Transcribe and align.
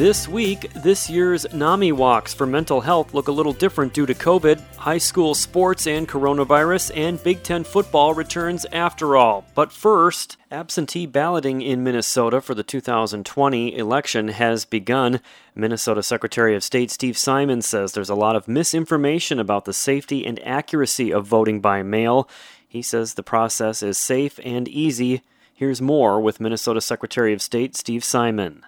This 0.00 0.26
week, 0.26 0.72
this 0.72 1.10
year's 1.10 1.44
NAMI 1.52 1.92
walks 1.92 2.32
for 2.32 2.46
mental 2.46 2.80
health 2.80 3.12
look 3.12 3.28
a 3.28 3.32
little 3.32 3.52
different 3.52 3.92
due 3.92 4.06
to 4.06 4.14
COVID, 4.14 4.58
high 4.76 4.96
school 4.96 5.34
sports, 5.34 5.86
and 5.86 6.08
coronavirus, 6.08 6.92
and 6.96 7.22
Big 7.22 7.42
Ten 7.42 7.64
football 7.64 8.14
returns 8.14 8.64
after 8.72 9.14
all. 9.14 9.44
But 9.54 9.72
first, 9.72 10.38
absentee 10.50 11.04
balloting 11.04 11.60
in 11.60 11.84
Minnesota 11.84 12.40
for 12.40 12.54
the 12.54 12.62
2020 12.62 13.76
election 13.76 14.28
has 14.28 14.64
begun. 14.64 15.20
Minnesota 15.54 16.02
Secretary 16.02 16.56
of 16.56 16.64
State 16.64 16.90
Steve 16.90 17.18
Simon 17.18 17.60
says 17.60 17.92
there's 17.92 18.08
a 18.08 18.14
lot 18.14 18.36
of 18.36 18.48
misinformation 18.48 19.38
about 19.38 19.66
the 19.66 19.74
safety 19.74 20.24
and 20.24 20.40
accuracy 20.46 21.12
of 21.12 21.26
voting 21.26 21.60
by 21.60 21.82
mail. 21.82 22.26
He 22.66 22.80
says 22.80 23.12
the 23.12 23.22
process 23.22 23.82
is 23.82 23.98
safe 23.98 24.40
and 24.42 24.66
easy. 24.66 25.20
Here's 25.52 25.82
more 25.82 26.18
with 26.18 26.40
Minnesota 26.40 26.80
Secretary 26.80 27.34
of 27.34 27.42
State 27.42 27.76
Steve 27.76 28.02
Simon. 28.02 28.64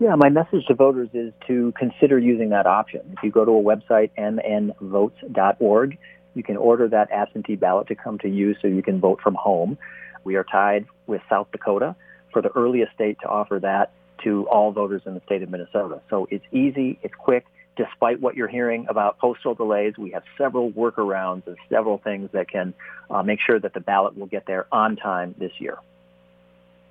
Yeah, 0.00 0.14
my 0.14 0.28
message 0.28 0.64
to 0.68 0.74
voters 0.74 1.08
is 1.12 1.32
to 1.48 1.72
consider 1.76 2.20
using 2.20 2.50
that 2.50 2.66
option. 2.66 3.00
If 3.16 3.24
you 3.24 3.32
go 3.32 3.44
to 3.44 3.50
a 3.50 3.62
website, 3.62 4.10
mnvotes.org, 4.16 5.98
you 6.34 6.42
can 6.44 6.56
order 6.56 6.88
that 6.88 7.10
absentee 7.10 7.56
ballot 7.56 7.88
to 7.88 7.96
come 7.96 8.16
to 8.18 8.28
you 8.28 8.54
so 8.62 8.68
you 8.68 8.82
can 8.82 9.00
vote 9.00 9.20
from 9.20 9.34
home. 9.34 9.76
We 10.22 10.36
are 10.36 10.44
tied 10.44 10.86
with 11.08 11.20
South 11.28 11.48
Dakota 11.50 11.96
for 12.32 12.42
the 12.42 12.50
earliest 12.50 12.92
state 12.94 13.18
to 13.22 13.28
offer 13.28 13.58
that 13.60 13.90
to 14.22 14.46
all 14.48 14.70
voters 14.70 15.02
in 15.04 15.14
the 15.14 15.20
state 15.26 15.42
of 15.42 15.50
Minnesota. 15.50 16.00
So 16.10 16.28
it's 16.30 16.44
easy, 16.52 17.00
it's 17.02 17.14
quick. 17.14 17.46
Despite 17.76 18.20
what 18.20 18.36
you're 18.36 18.48
hearing 18.48 18.86
about 18.88 19.18
postal 19.18 19.54
delays, 19.54 19.94
we 19.98 20.10
have 20.10 20.22
several 20.36 20.70
workarounds 20.70 21.46
and 21.46 21.56
several 21.68 21.98
things 21.98 22.30
that 22.32 22.48
can 22.48 22.72
uh, 23.10 23.24
make 23.24 23.40
sure 23.44 23.58
that 23.58 23.74
the 23.74 23.80
ballot 23.80 24.16
will 24.16 24.26
get 24.26 24.46
there 24.46 24.66
on 24.70 24.94
time 24.96 25.34
this 25.38 25.52
year. 25.58 25.78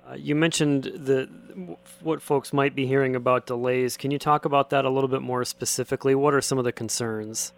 Uh, 0.08 0.14
you 0.14 0.34
mentioned 0.34 0.84
the 0.84 1.28
what 2.00 2.22
folks 2.22 2.52
might 2.52 2.74
be 2.74 2.86
hearing 2.86 3.16
about 3.16 3.46
delays. 3.46 3.96
Can 3.96 4.10
you 4.10 4.18
talk 4.18 4.44
about 4.44 4.70
that 4.70 4.84
a 4.84 4.90
little 4.90 5.08
bit 5.08 5.22
more 5.22 5.44
specifically? 5.44 6.14
What 6.14 6.34
are 6.34 6.40
some 6.40 6.56
of 6.56 6.64
the 6.64 6.72
concerns? 6.72 7.52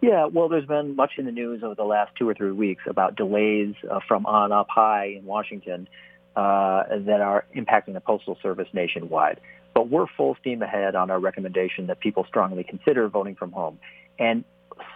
Yeah, 0.00 0.26
well, 0.26 0.48
there's 0.48 0.66
been 0.66 0.94
much 0.94 1.12
in 1.16 1.24
the 1.24 1.32
news 1.32 1.62
over 1.62 1.74
the 1.74 1.84
last 1.84 2.12
two 2.16 2.28
or 2.28 2.34
three 2.34 2.52
weeks 2.52 2.84
about 2.86 3.16
delays 3.16 3.74
uh, 3.90 4.00
from 4.06 4.26
on 4.26 4.52
up 4.52 4.68
high 4.68 5.16
in 5.18 5.24
Washington 5.24 5.88
uh, 6.36 6.84
that 6.90 7.20
are 7.20 7.46
impacting 7.56 7.94
the 7.94 8.00
Postal 8.00 8.38
Service 8.42 8.68
nationwide. 8.72 9.40
But 9.74 9.88
we're 9.88 10.06
full 10.16 10.36
steam 10.40 10.62
ahead 10.62 10.94
on 10.94 11.10
our 11.10 11.18
recommendation 11.18 11.86
that 11.88 12.00
people 12.00 12.24
strongly 12.28 12.62
consider 12.62 13.08
voting 13.08 13.34
from 13.34 13.52
home. 13.52 13.78
And 14.18 14.44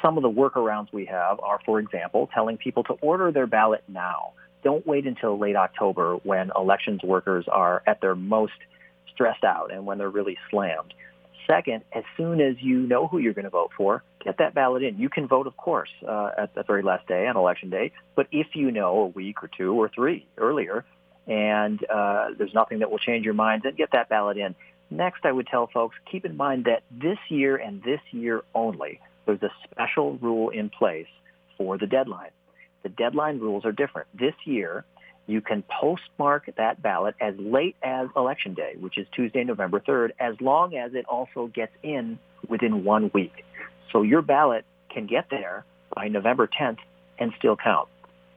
some 0.02 0.16
of 0.16 0.22
the 0.22 0.30
workarounds 0.30 0.92
we 0.92 1.06
have 1.06 1.40
are, 1.40 1.60
for 1.64 1.80
example, 1.80 2.28
telling 2.32 2.58
people 2.58 2.84
to 2.84 2.92
order 3.00 3.32
their 3.32 3.46
ballot 3.46 3.82
now 3.88 4.32
don't 4.62 4.86
wait 4.86 5.06
until 5.06 5.38
late 5.38 5.56
October 5.56 6.16
when 6.22 6.50
elections 6.56 7.02
workers 7.02 7.46
are 7.50 7.82
at 7.86 8.00
their 8.00 8.14
most 8.14 8.52
stressed 9.12 9.44
out 9.44 9.72
and 9.72 9.86
when 9.86 9.98
they're 9.98 10.10
really 10.10 10.38
slammed. 10.50 10.94
Second, 11.46 11.82
as 11.92 12.04
soon 12.16 12.40
as 12.40 12.56
you 12.60 12.78
know 12.80 13.06
who 13.06 13.18
you're 13.18 13.32
going 13.32 13.44
to 13.44 13.50
vote 13.50 13.70
for, 13.76 14.04
get 14.24 14.38
that 14.38 14.54
ballot 14.54 14.82
in. 14.82 14.98
You 14.98 15.08
can 15.08 15.26
vote, 15.26 15.46
of 15.46 15.56
course, 15.56 15.88
uh, 16.06 16.30
at 16.38 16.54
the 16.54 16.62
very 16.62 16.82
last 16.82 17.08
day 17.08 17.26
on 17.26 17.36
election 17.36 17.70
day. 17.70 17.92
But 18.14 18.28
if 18.30 18.48
you 18.54 18.70
know 18.70 19.00
a 19.00 19.06
week 19.06 19.42
or 19.42 19.48
two 19.48 19.74
or 19.74 19.88
three 19.88 20.26
earlier, 20.36 20.84
and 21.26 21.82
uh, 21.90 22.28
there's 22.38 22.54
nothing 22.54 22.80
that 22.80 22.90
will 22.90 22.98
change 22.98 23.24
your 23.24 23.34
mind, 23.34 23.62
then 23.64 23.74
get 23.74 23.92
that 23.92 24.08
ballot 24.08 24.36
in. 24.36 24.54
Next, 24.90 25.24
I 25.24 25.32
would 25.32 25.46
tell 25.46 25.66
folks, 25.66 25.96
keep 26.10 26.24
in 26.24 26.36
mind 26.36 26.64
that 26.64 26.82
this 26.90 27.18
year 27.28 27.56
and 27.56 27.82
this 27.82 28.00
year 28.10 28.42
only, 28.54 29.00
there's 29.26 29.42
a 29.42 29.50
special 29.70 30.18
rule 30.18 30.50
in 30.50 30.70
place 30.70 31.06
for 31.56 31.78
the 31.78 31.86
deadline 31.86 32.30
the 32.82 32.88
deadline 32.88 33.38
rules 33.38 33.64
are 33.64 33.72
different. 33.72 34.08
This 34.18 34.34
year, 34.44 34.84
you 35.26 35.40
can 35.40 35.62
postmark 35.80 36.50
that 36.56 36.82
ballot 36.82 37.14
as 37.20 37.34
late 37.38 37.76
as 37.82 38.08
Election 38.16 38.54
Day, 38.54 38.74
which 38.80 38.98
is 38.98 39.06
Tuesday, 39.14 39.44
November 39.44 39.80
3rd, 39.80 40.10
as 40.18 40.34
long 40.40 40.74
as 40.74 40.94
it 40.94 41.06
also 41.06 41.46
gets 41.46 41.72
in 41.82 42.18
within 42.48 42.84
one 42.84 43.10
week. 43.14 43.44
So 43.92 44.02
your 44.02 44.22
ballot 44.22 44.64
can 44.88 45.06
get 45.06 45.26
there 45.30 45.64
by 45.94 46.08
November 46.08 46.48
10th 46.48 46.78
and 47.18 47.32
still 47.38 47.56
count. 47.56 47.88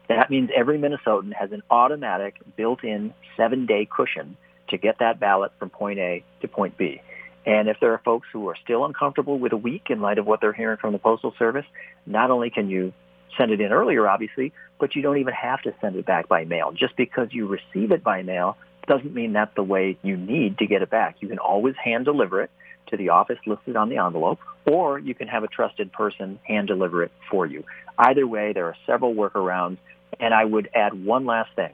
That 0.09 0.29
means 0.29 0.49
every 0.55 0.77
Minnesotan 0.77 1.33
has 1.33 1.51
an 1.51 1.63
automatic 1.71 2.35
built-in 2.55 3.13
seven-day 3.37 3.87
cushion 3.89 4.37
to 4.69 4.77
get 4.77 4.99
that 4.99 5.19
ballot 5.19 5.51
from 5.57 5.69
point 5.69 5.99
A 5.99 6.23
to 6.41 6.47
point 6.47 6.77
B. 6.77 7.01
And 7.45 7.67
if 7.67 7.77
there 7.79 7.93
are 7.93 8.01
folks 8.05 8.27
who 8.31 8.47
are 8.49 8.55
still 8.63 8.85
uncomfortable 8.85 9.37
with 9.37 9.51
a 9.51 9.57
week 9.57 9.87
in 9.89 10.01
light 10.01 10.17
of 10.17 10.25
what 10.25 10.41
they're 10.41 10.53
hearing 10.53 10.77
from 10.77 10.93
the 10.93 10.99
Postal 10.99 11.33
Service, 11.37 11.65
not 12.05 12.31
only 12.31 12.49
can 12.49 12.69
you 12.69 12.93
send 13.37 13.51
it 13.51 13.61
in 13.61 13.71
earlier, 13.71 14.07
obviously, 14.07 14.53
but 14.79 14.95
you 14.95 15.01
don't 15.01 15.17
even 15.17 15.33
have 15.33 15.61
to 15.63 15.73
send 15.81 15.95
it 15.95 16.05
back 16.05 16.27
by 16.27 16.45
mail. 16.45 16.71
Just 16.71 16.95
because 16.95 17.29
you 17.31 17.47
receive 17.47 17.91
it 17.91 18.03
by 18.03 18.21
mail 18.21 18.57
doesn't 18.87 19.13
mean 19.13 19.33
that's 19.33 19.55
the 19.55 19.63
way 19.63 19.97
you 20.01 20.17
need 20.17 20.57
to 20.57 20.67
get 20.67 20.81
it 20.81 20.89
back. 20.89 21.17
You 21.19 21.27
can 21.27 21.39
always 21.39 21.75
hand 21.81 22.05
deliver 22.05 22.41
it 22.41 22.51
to 22.87 22.97
the 22.97 23.09
office 23.09 23.39
listed 23.45 23.75
on 23.75 23.89
the 23.89 23.97
envelope, 23.97 24.39
or 24.65 24.99
you 24.99 25.15
can 25.15 25.27
have 25.27 25.43
a 25.43 25.47
trusted 25.47 25.91
person 25.91 26.39
hand 26.43 26.67
deliver 26.67 27.03
it 27.03 27.11
for 27.29 27.45
you. 27.45 27.63
Either 27.97 28.27
way, 28.27 28.53
there 28.53 28.65
are 28.65 28.75
several 28.85 29.13
workarounds, 29.13 29.77
and 30.19 30.33
I 30.33 30.43
would 30.43 30.69
add 30.73 31.05
one 31.05 31.25
last 31.25 31.55
thing. 31.55 31.71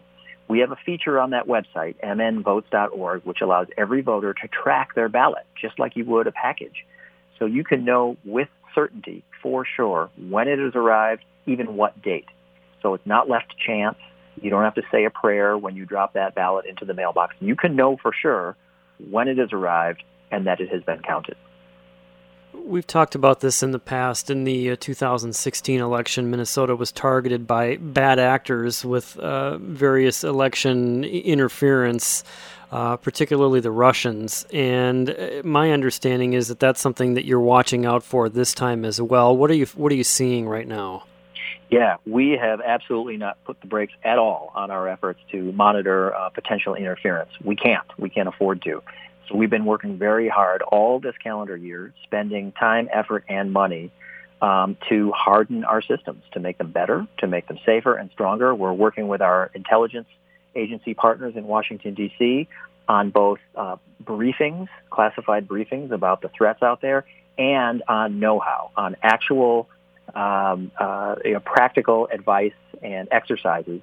We 0.47 0.59
have 0.59 0.71
a 0.71 0.77
feature 0.83 1.19
on 1.19 1.31
that 1.31 1.45
website, 1.47 1.95
mnvotes.org, 2.03 3.23
which 3.23 3.41
allows 3.41 3.67
every 3.77 4.01
voter 4.01 4.33
to 4.33 4.47
track 4.47 4.95
their 4.95 5.07
ballot, 5.07 5.45
just 5.59 5.77
like 5.77 5.95
you 5.95 6.05
would 6.05 6.27
a 6.27 6.31
package. 6.31 6.85
So 7.37 7.45
you 7.45 7.63
can 7.63 7.85
know 7.85 8.17
with 8.25 8.49
certainty, 8.73 9.23
for 9.41 9.65
sure, 9.65 10.09
when 10.17 10.47
it 10.47 10.59
has 10.59 10.75
arrived 10.75 11.23
even 11.49 11.75
what 11.75 12.01
date. 12.01 12.27
So 12.81 12.93
it's 12.93 13.05
not 13.05 13.29
left 13.29 13.49
to 13.49 13.55
chance. 13.65 13.97
You 14.41 14.49
don't 14.49 14.63
have 14.63 14.75
to 14.75 14.83
say 14.91 15.05
a 15.05 15.09
prayer 15.09 15.57
when 15.57 15.75
you 15.75 15.85
drop 15.85 16.13
that 16.13 16.35
ballot 16.35 16.65
into 16.65 16.85
the 16.85 16.93
mailbox. 16.93 17.35
You 17.39 17.55
can 17.55 17.75
know 17.75 17.97
for 17.97 18.13
sure 18.13 18.55
when 19.09 19.27
it 19.27 19.37
has 19.37 19.51
arrived 19.51 20.03
and 20.31 20.47
that 20.47 20.61
it 20.61 20.69
has 20.69 20.83
been 20.83 20.99
counted. 20.99 21.35
We've 22.53 22.87
talked 22.87 23.15
about 23.15 23.41
this 23.41 23.63
in 23.63 23.71
the 23.71 23.79
past. 23.79 24.29
In 24.29 24.43
the 24.43 24.71
uh, 24.71 24.75
2016 24.79 25.79
election, 25.79 26.29
Minnesota 26.29 26.75
was 26.75 26.91
targeted 26.91 27.47
by 27.47 27.77
bad 27.77 28.19
actors 28.19 28.83
with 28.83 29.17
uh, 29.19 29.57
various 29.57 30.23
election 30.23 31.03
interference, 31.03 32.23
uh, 32.71 32.97
particularly 32.97 33.59
the 33.59 33.71
Russians. 33.71 34.45
And 34.51 35.09
uh, 35.09 35.41
my 35.43 35.71
understanding 35.71 36.33
is 36.33 36.47
that 36.47 36.59
that's 36.59 36.81
something 36.81 37.13
that 37.13 37.25
you're 37.25 37.39
watching 37.39 37.85
out 37.85 38.03
for 38.03 38.29
this 38.29 38.53
time 38.53 38.83
as 38.83 39.01
well. 39.01 39.35
What 39.35 39.51
are 39.51 39.55
you 39.55 39.65
What 39.67 39.91
are 39.91 39.95
you 39.95 40.03
seeing 40.03 40.47
right 40.47 40.67
now? 40.67 41.03
Yeah, 41.69 41.97
we 42.05 42.31
have 42.31 42.61
absolutely 42.61 43.17
not 43.17 43.43
put 43.45 43.61
the 43.61 43.67
brakes 43.67 43.93
at 44.03 44.17
all 44.17 44.51
on 44.55 44.71
our 44.71 44.87
efforts 44.87 45.19
to 45.31 45.51
monitor 45.51 46.15
uh, 46.15 46.29
potential 46.29 46.73
interference. 46.73 47.29
We 47.43 47.55
can't. 47.55 47.85
We 47.97 48.09
can't 48.09 48.27
afford 48.27 48.63
to. 48.63 48.81
So 49.27 49.35
we've 49.35 49.51
been 49.51 49.65
working 49.65 49.97
very 49.99 50.27
hard 50.27 50.63
all 50.63 50.99
this 50.99 51.15
calendar 51.23 51.55
year, 51.55 51.93
spending 52.03 52.51
time, 52.53 52.89
effort, 52.91 53.23
and 53.29 53.53
money 53.53 53.91
um, 54.41 54.77
to 54.89 55.11
harden 55.11 55.63
our 55.63 55.81
systems, 55.83 56.23
to 56.31 56.39
make 56.39 56.57
them 56.57 56.71
better, 56.71 57.05
to 57.19 57.27
make 57.27 57.47
them 57.47 57.59
safer 57.65 57.93
and 57.95 58.09
stronger. 58.11 58.55
We're 58.55 58.73
working 58.73 59.07
with 59.07 59.21
our 59.21 59.51
intelligence 59.53 60.07
agency 60.55 60.95
partners 60.95 61.35
in 61.35 61.45
Washington, 61.45 61.93
D.C. 61.93 62.47
on 62.87 63.11
both 63.11 63.39
uh, 63.55 63.75
briefings, 64.03 64.67
classified 64.89 65.47
briefings 65.47 65.91
about 65.91 66.21
the 66.21 66.29
threats 66.29 66.63
out 66.63 66.81
there, 66.81 67.05
and 67.37 67.83
on 67.87 68.19
know-how, 68.19 68.71
on 68.75 68.95
actual 69.03 69.69
um, 70.15 70.71
uh, 70.79 71.15
you 71.23 71.33
know, 71.33 71.39
practical 71.39 72.07
advice 72.11 72.53
and 72.81 73.07
exercises 73.11 73.81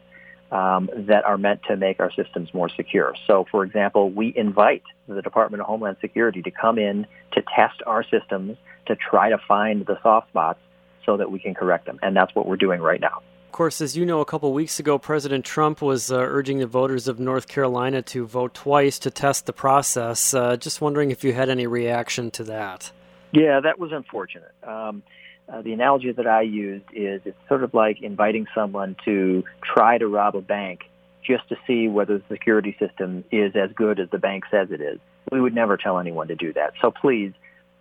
um, 0.50 0.88
that 0.94 1.24
are 1.24 1.38
meant 1.38 1.62
to 1.64 1.76
make 1.76 2.00
our 2.00 2.12
systems 2.12 2.52
more 2.54 2.68
secure. 2.68 3.14
So, 3.26 3.46
for 3.50 3.64
example, 3.64 4.10
we 4.10 4.32
invite 4.36 4.82
the 5.08 5.22
Department 5.22 5.60
of 5.60 5.66
Homeland 5.66 5.96
Security 6.00 6.42
to 6.42 6.50
come 6.50 6.78
in 6.78 7.06
to 7.32 7.42
test 7.54 7.82
our 7.86 8.04
systems 8.04 8.56
to 8.86 8.96
try 8.96 9.30
to 9.30 9.38
find 9.48 9.84
the 9.86 9.98
soft 10.02 10.28
spots 10.28 10.60
so 11.04 11.16
that 11.16 11.30
we 11.30 11.38
can 11.38 11.54
correct 11.54 11.86
them. 11.86 11.98
And 12.02 12.16
that's 12.16 12.34
what 12.34 12.46
we're 12.46 12.56
doing 12.56 12.80
right 12.80 13.00
now. 13.00 13.22
Of 13.46 13.52
course, 13.52 13.80
as 13.80 13.96
you 13.96 14.04
know, 14.04 14.20
a 14.20 14.24
couple 14.24 14.52
weeks 14.52 14.78
ago, 14.78 14.98
President 14.98 15.44
Trump 15.44 15.80
was 15.80 16.12
uh, 16.12 16.16
urging 16.18 16.58
the 16.58 16.66
voters 16.66 17.08
of 17.08 17.18
North 17.18 17.48
Carolina 17.48 18.02
to 18.02 18.26
vote 18.26 18.52
twice 18.52 18.98
to 19.00 19.10
test 19.10 19.46
the 19.46 19.52
process. 19.52 20.34
Uh, 20.34 20.56
just 20.56 20.80
wondering 20.80 21.10
if 21.10 21.24
you 21.24 21.32
had 21.32 21.48
any 21.48 21.66
reaction 21.66 22.30
to 22.32 22.44
that. 22.44 22.92
Yeah, 23.32 23.60
that 23.60 23.78
was 23.78 23.92
unfortunate. 23.92 24.52
Um, 24.62 25.02
uh, 25.48 25.62
the 25.62 25.72
analogy 25.72 26.10
that 26.12 26.26
I 26.26 26.42
used 26.42 26.86
is 26.92 27.20
it's 27.24 27.38
sort 27.48 27.62
of 27.62 27.72
like 27.72 28.02
inviting 28.02 28.46
someone 28.54 28.96
to 29.04 29.44
try 29.62 29.98
to 29.98 30.06
rob 30.08 30.34
a 30.34 30.40
bank 30.40 30.80
just 31.24 31.48
to 31.48 31.56
see 31.66 31.88
whether 31.88 32.18
the 32.18 32.24
security 32.28 32.76
system 32.78 33.24
is 33.30 33.54
as 33.56 33.70
good 33.74 33.98
as 34.00 34.08
the 34.10 34.18
bank 34.18 34.44
says 34.50 34.68
it 34.70 34.80
is. 34.80 34.98
We 35.30 35.40
would 35.40 35.54
never 35.54 35.76
tell 35.76 35.98
anyone 35.98 36.28
to 36.28 36.36
do 36.36 36.52
that. 36.52 36.74
So 36.80 36.90
please 36.90 37.32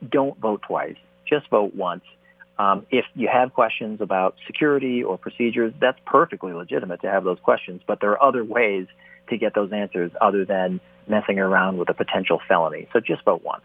don't 0.07 0.37
vote 0.39 0.61
twice. 0.67 0.95
Just 1.27 1.49
vote 1.49 1.75
once. 1.75 2.03
Um, 2.57 2.85
if 2.89 3.05
you 3.15 3.27
have 3.31 3.53
questions 3.53 3.99
about 3.99 4.35
security 4.47 5.03
or 5.03 5.17
procedures, 5.17 5.73
that's 5.79 5.99
perfectly 6.05 6.53
legitimate 6.53 7.01
to 7.01 7.11
have 7.11 7.23
those 7.23 7.39
questions, 7.43 7.81
but 7.85 7.99
there 7.99 8.11
are 8.11 8.23
other 8.23 8.43
ways 8.43 8.87
to 9.29 9.37
get 9.37 9.53
those 9.53 9.71
answers 9.73 10.11
other 10.21 10.45
than 10.45 10.79
messing 11.07 11.39
around 11.39 11.77
with 11.77 11.89
a 11.89 11.93
potential 11.93 12.39
felony. 12.47 12.87
So 12.93 12.99
just 12.99 13.23
vote 13.25 13.43
once. 13.43 13.63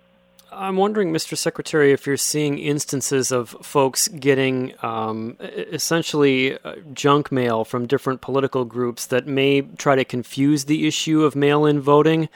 I'm 0.53 0.77
wondering, 0.77 1.13
Mr. 1.13 1.37
Secretary, 1.37 1.93
if 1.93 2.07
you're 2.07 2.17
seeing 2.17 2.59
instances 2.59 3.31
of 3.31 3.51
folks 3.63 4.09
getting 4.09 4.75
um, 4.83 5.37
essentially 5.41 6.59
uh, 6.59 6.77
junk 6.93 7.31
mail 7.31 7.65
from 7.65 7.87
different 7.87 8.21
political 8.21 8.65
groups 8.65 9.07
that 9.07 9.27
may 9.27 9.63
try 9.63 9.95
to 9.95 10.05
confuse 10.05 10.65
the 10.65 10.89
issue 10.89 11.23
of 11.23 11.37
mail 11.37 11.67
in 11.67 11.81
voting. 11.81 12.29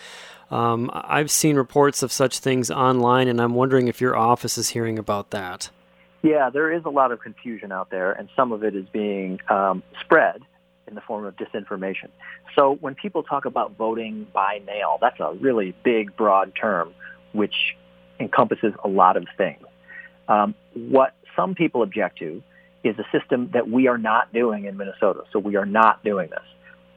Um, 0.50 0.90
I've 0.94 1.30
seen 1.30 1.56
reports 1.56 2.02
of 2.02 2.12
such 2.12 2.38
things 2.38 2.70
online, 2.70 3.26
and 3.26 3.40
I'm 3.40 3.54
wondering 3.54 3.88
if 3.88 4.00
your 4.00 4.16
office 4.16 4.58
is 4.58 4.68
hearing 4.68 4.98
about 4.98 5.30
that. 5.30 5.70
Yeah, 6.22 6.50
there 6.50 6.72
is 6.72 6.84
a 6.84 6.90
lot 6.90 7.10
of 7.10 7.20
confusion 7.20 7.72
out 7.72 7.90
there, 7.90 8.12
and 8.12 8.28
some 8.36 8.52
of 8.52 8.62
it 8.62 8.76
is 8.76 8.86
being 8.92 9.40
um, 9.48 9.82
spread 10.00 10.40
in 10.86 10.94
the 10.94 11.00
form 11.00 11.24
of 11.24 11.34
disinformation. 11.36 12.08
So 12.54 12.76
when 12.80 12.94
people 12.94 13.24
talk 13.24 13.44
about 13.44 13.76
voting 13.76 14.26
by 14.32 14.60
mail, 14.64 14.98
that's 15.00 15.18
a 15.18 15.32
really 15.40 15.74
big, 15.82 16.16
broad 16.16 16.52
term, 16.54 16.92
which 17.32 17.76
encompasses 18.20 18.72
a 18.82 18.88
lot 18.88 19.16
of 19.16 19.26
things. 19.36 19.64
Um, 20.28 20.54
what 20.74 21.14
some 21.36 21.54
people 21.54 21.82
object 21.82 22.18
to 22.18 22.42
is 22.82 22.96
a 22.98 23.18
system 23.18 23.50
that 23.54 23.68
we 23.68 23.88
are 23.88 23.98
not 23.98 24.32
doing 24.32 24.66
in 24.66 24.76
Minnesota. 24.76 25.22
So 25.32 25.38
we 25.38 25.56
are 25.56 25.66
not 25.66 26.04
doing 26.04 26.30
this. 26.30 26.44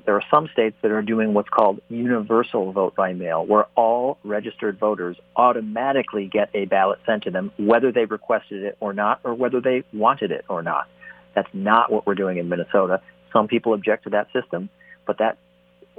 There 0.05 0.15
are 0.15 0.23
some 0.31 0.47
states 0.53 0.77
that 0.81 0.91
are 0.91 1.01
doing 1.01 1.33
what's 1.33 1.49
called 1.49 1.81
universal 1.89 2.71
vote 2.71 2.95
by 2.95 3.11
mail, 3.11 3.45
where 3.45 3.65
all 3.75 4.17
registered 4.23 4.79
voters 4.79 5.17
automatically 5.35 6.29
get 6.31 6.49
a 6.53 6.65
ballot 6.65 6.99
sent 7.05 7.23
to 7.23 7.31
them, 7.31 7.51
whether 7.57 7.91
they 7.91 8.05
requested 8.05 8.63
it 8.63 8.77
or 8.79 8.93
not, 8.93 9.19
or 9.25 9.33
whether 9.33 9.59
they 9.59 9.83
wanted 9.91 10.31
it 10.31 10.45
or 10.47 10.63
not. 10.63 10.87
That's 11.35 11.49
not 11.53 11.91
what 11.91 12.07
we're 12.07 12.15
doing 12.15 12.37
in 12.37 12.47
Minnesota. 12.47 13.01
Some 13.33 13.47
people 13.47 13.73
object 13.73 14.05
to 14.05 14.11
that 14.11 14.27
system, 14.31 14.69
but 15.05 15.17
that 15.17 15.37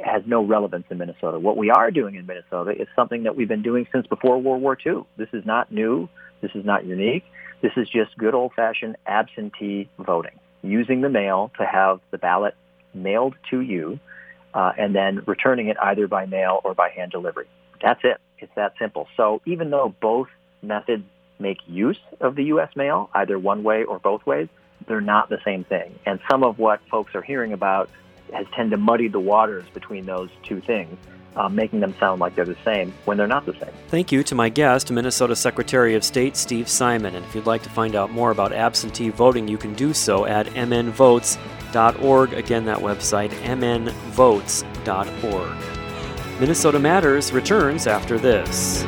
has 0.05 0.23
no 0.27 0.45
relevance 0.45 0.87
in 0.91 0.99
Minnesota. 0.99 1.39
What 1.39 1.57
we 1.57 1.71
are 1.71 1.91
doing 1.91 2.15
in 2.15 2.27
Minnesota 2.27 2.71
is 2.71 2.89
something 2.95 3.25
that 3.25 3.37
we've 3.37 3.49
been 3.49 3.63
doing 3.63 3.87
since 3.93 4.07
before 4.07 4.41
World 4.41 4.63
War 4.63 4.77
II. 4.85 5.05
This 5.17 5.29
is 5.33 5.45
not 5.45 5.73
new. 5.73 6.09
This 6.41 6.53
is 6.55 6.65
not 6.65 6.85
unique. 6.85 7.25
This 7.61 7.73
is 7.77 7.89
just 7.89 8.17
good 8.17 8.35
old-fashioned 8.35 8.97
absentee 9.07 9.89
voting, 9.99 10.39
using 10.63 11.01
the 11.01 11.09
mail 11.09 11.51
to 11.59 11.67
have 11.67 12.01
the 12.11 12.19
ballot 12.19 12.55
mailed 12.95 13.35
to 13.51 13.61
you 13.61 13.99
uh, 14.55 14.73
and 14.79 14.95
then 14.95 15.23
returning 15.27 15.69
it 15.69 15.77
either 15.83 16.07
by 16.07 16.27
mail 16.27 16.61
or 16.65 16.75
by 16.75 16.91
hand 16.91 17.11
delivery. 17.11 17.47
That's 17.83 18.01
it. 18.05 18.19
It's 18.39 18.53
that 18.55 18.75
simple. 18.79 19.09
So 19.17 19.41
even 19.45 19.71
though 19.71 19.95
both 20.01 20.29
methods 20.63 21.05
make 21.39 21.59
use 21.67 21.99
of 22.21 22.37
the 22.37 22.45
U.S. 22.45 22.71
mail, 22.77 23.11
either 23.15 23.39
one 23.39 23.63
way 23.63 23.85
or 23.85 23.99
both 23.99 24.25
ways, 24.27 24.49
they're 24.87 25.01
not 25.01 25.29
the 25.29 25.39
same 25.45 25.65
thing. 25.65 25.99
And 26.07 26.21
some 26.31 26.43
of 26.43 26.59
what 26.59 26.81
folks 26.91 27.15
are 27.15 27.23
hearing 27.23 27.53
about 27.53 27.91
has 28.33 28.47
tended 28.55 28.73
to 28.73 28.77
muddy 28.77 29.09
the 29.09 29.21
waters 29.21 29.65
between 29.75 30.07
those 30.07 30.31
two 30.43 30.61
things. 30.61 30.97
Uh, 31.37 31.49
making 31.49 31.79
them 31.79 31.95
sound 32.01 32.21
like 32.21 32.35
they're 32.35 32.45
the 32.45 32.57
same 32.65 32.93
when 33.05 33.17
they're 33.17 33.29
not 33.29 33.47
the 33.47 33.53
same. 33.53 33.71
Thank 33.89 34.11
you 34.11 34.25
to 34.25 34.35
my 34.35 34.49
guest, 34.49 34.91
Minnesota 34.91 35.37
Secretary 35.37 35.95
of 35.95 36.03
State 36.03 36.37
Steve 36.37 36.69
Simon. 36.69 37.15
And 37.15 37.25
if 37.25 37.33
you'd 37.33 37.47
like 37.47 37.63
to 37.63 37.71
find 37.71 37.95
out 37.95 38.11
more 38.11 38.33
about 38.33 38.53
absentee 38.53 39.11
voting, 39.11 39.47
you 39.47 39.57
can 39.57 39.73
do 39.75 39.95
so 39.95 40.27
at 40.27 40.47
mnvotes.org. 40.49 42.33
Again, 42.33 42.65
that 42.65 42.79
website, 42.79 43.31
mnvotes.org. 43.43 43.91
Minnesota 46.41 46.79
Matters 46.81 47.33
returns 47.33 47.87
after 47.87 48.19
this. 48.19 48.85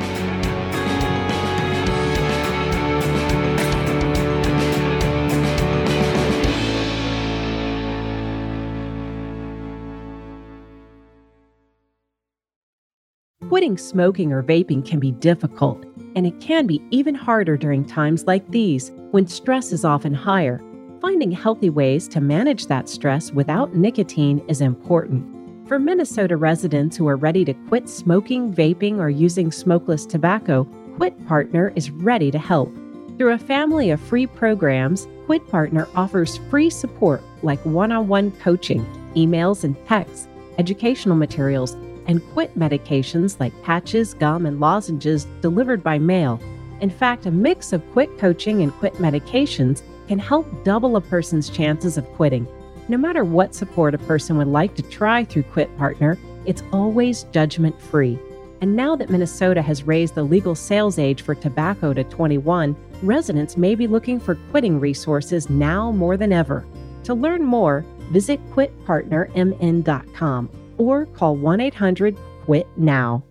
Quitting 13.50 13.76
smoking 13.76 14.30
or 14.32 14.44
vaping 14.44 14.86
can 14.86 15.00
be 15.00 15.10
difficult, 15.10 15.84
and 16.14 16.24
it 16.24 16.40
can 16.40 16.68
be 16.68 16.80
even 16.92 17.16
harder 17.16 17.56
during 17.56 17.84
times 17.84 18.24
like 18.28 18.48
these 18.52 18.92
when 19.10 19.26
stress 19.26 19.72
is 19.72 19.84
often 19.84 20.14
higher. 20.14 20.60
Finding 21.00 21.32
healthy 21.32 21.68
ways 21.68 22.06
to 22.06 22.20
manage 22.20 22.68
that 22.68 22.88
stress 22.88 23.32
without 23.32 23.74
nicotine 23.74 24.38
is 24.46 24.60
important. 24.60 25.26
For 25.66 25.80
Minnesota 25.80 26.36
residents 26.36 26.96
who 26.96 27.08
are 27.08 27.16
ready 27.16 27.44
to 27.44 27.52
quit 27.68 27.88
smoking, 27.88 28.54
vaping, 28.54 28.98
or 28.98 29.10
using 29.10 29.50
smokeless 29.50 30.06
tobacco, 30.06 30.62
Quit 30.96 31.26
Partner 31.26 31.72
is 31.74 31.90
ready 31.90 32.30
to 32.30 32.38
help. 32.38 32.72
Through 33.18 33.32
a 33.32 33.38
family 33.38 33.90
of 33.90 34.00
free 34.00 34.28
programs, 34.28 35.08
Quit 35.26 35.44
Partner 35.48 35.88
offers 35.96 36.38
free 36.50 36.70
support 36.70 37.20
like 37.42 37.58
one 37.66 37.90
on 37.90 38.06
one 38.06 38.30
coaching, 38.30 38.86
emails 39.16 39.64
and 39.64 39.74
texts, 39.88 40.28
educational 40.58 41.16
materials, 41.16 41.74
and 42.10 42.28
quit 42.32 42.58
medications 42.58 43.38
like 43.38 43.52
patches, 43.62 44.14
gum, 44.14 44.44
and 44.44 44.58
lozenges 44.58 45.26
delivered 45.42 45.80
by 45.80 45.96
mail. 45.96 46.40
In 46.80 46.90
fact, 46.90 47.26
a 47.26 47.30
mix 47.30 47.72
of 47.72 47.88
quit 47.92 48.18
coaching 48.18 48.62
and 48.62 48.72
quit 48.72 48.94
medications 48.94 49.82
can 50.08 50.18
help 50.18 50.64
double 50.64 50.96
a 50.96 51.00
person's 51.00 51.48
chances 51.48 51.96
of 51.96 52.04
quitting. 52.14 52.48
No 52.88 52.96
matter 52.96 53.22
what 53.22 53.54
support 53.54 53.94
a 53.94 53.98
person 53.98 54.36
would 54.38 54.48
like 54.48 54.74
to 54.74 54.82
try 54.82 55.24
through 55.24 55.44
Quit 55.44 55.78
Partner, 55.78 56.18
it's 56.46 56.64
always 56.72 57.22
judgment 57.30 57.80
free. 57.80 58.18
And 58.60 58.74
now 58.74 58.96
that 58.96 59.08
Minnesota 59.08 59.62
has 59.62 59.84
raised 59.84 60.16
the 60.16 60.24
legal 60.24 60.56
sales 60.56 60.98
age 60.98 61.22
for 61.22 61.36
tobacco 61.36 61.94
to 61.94 62.02
21, 62.02 62.74
residents 63.02 63.56
may 63.56 63.76
be 63.76 63.86
looking 63.86 64.18
for 64.18 64.34
quitting 64.50 64.80
resources 64.80 65.48
now 65.48 65.92
more 65.92 66.16
than 66.16 66.32
ever. 66.32 66.66
To 67.04 67.14
learn 67.14 67.44
more, 67.44 67.84
visit 68.10 68.40
quitpartnermn.com 68.50 70.50
or 70.80 71.04
call 71.06 71.36
1 71.36 71.60
800 71.60 72.16
QUIT 72.46 72.66
NOW. 72.76 73.22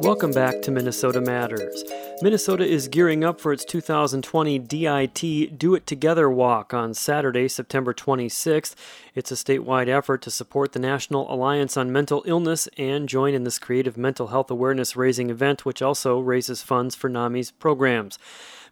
Welcome 0.00 0.30
back 0.32 0.62
to 0.62 0.70
Minnesota 0.70 1.20
Matters. 1.20 1.84
Minnesota 2.22 2.66
is 2.66 2.88
gearing 2.88 3.24
up 3.24 3.40
for 3.40 3.52
its 3.52 3.64
2020 3.64 4.58
DIT 4.58 5.58
Do 5.58 5.74
It 5.74 5.86
Together 5.86 6.30
Walk 6.30 6.72
on 6.72 6.94
Saturday, 6.94 7.48
September 7.48 7.92
26th. 7.92 8.74
It's 9.14 9.32
a 9.32 9.34
statewide 9.34 9.88
effort 9.88 10.22
to 10.22 10.30
support 10.30 10.72
the 10.72 10.78
National 10.78 11.32
Alliance 11.32 11.76
on 11.76 11.92
Mental 11.92 12.22
Illness 12.26 12.68
and 12.76 13.08
join 13.08 13.34
in 13.34 13.44
this 13.44 13.58
creative 13.58 13.96
mental 13.96 14.28
health 14.28 14.50
awareness 14.50 14.96
raising 14.96 15.28
event, 15.28 15.64
which 15.64 15.82
also 15.82 16.18
raises 16.18 16.62
funds 16.62 16.94
for 16.94 17.08
NAMI's 17.10 17.50
programs. 17.50 18.18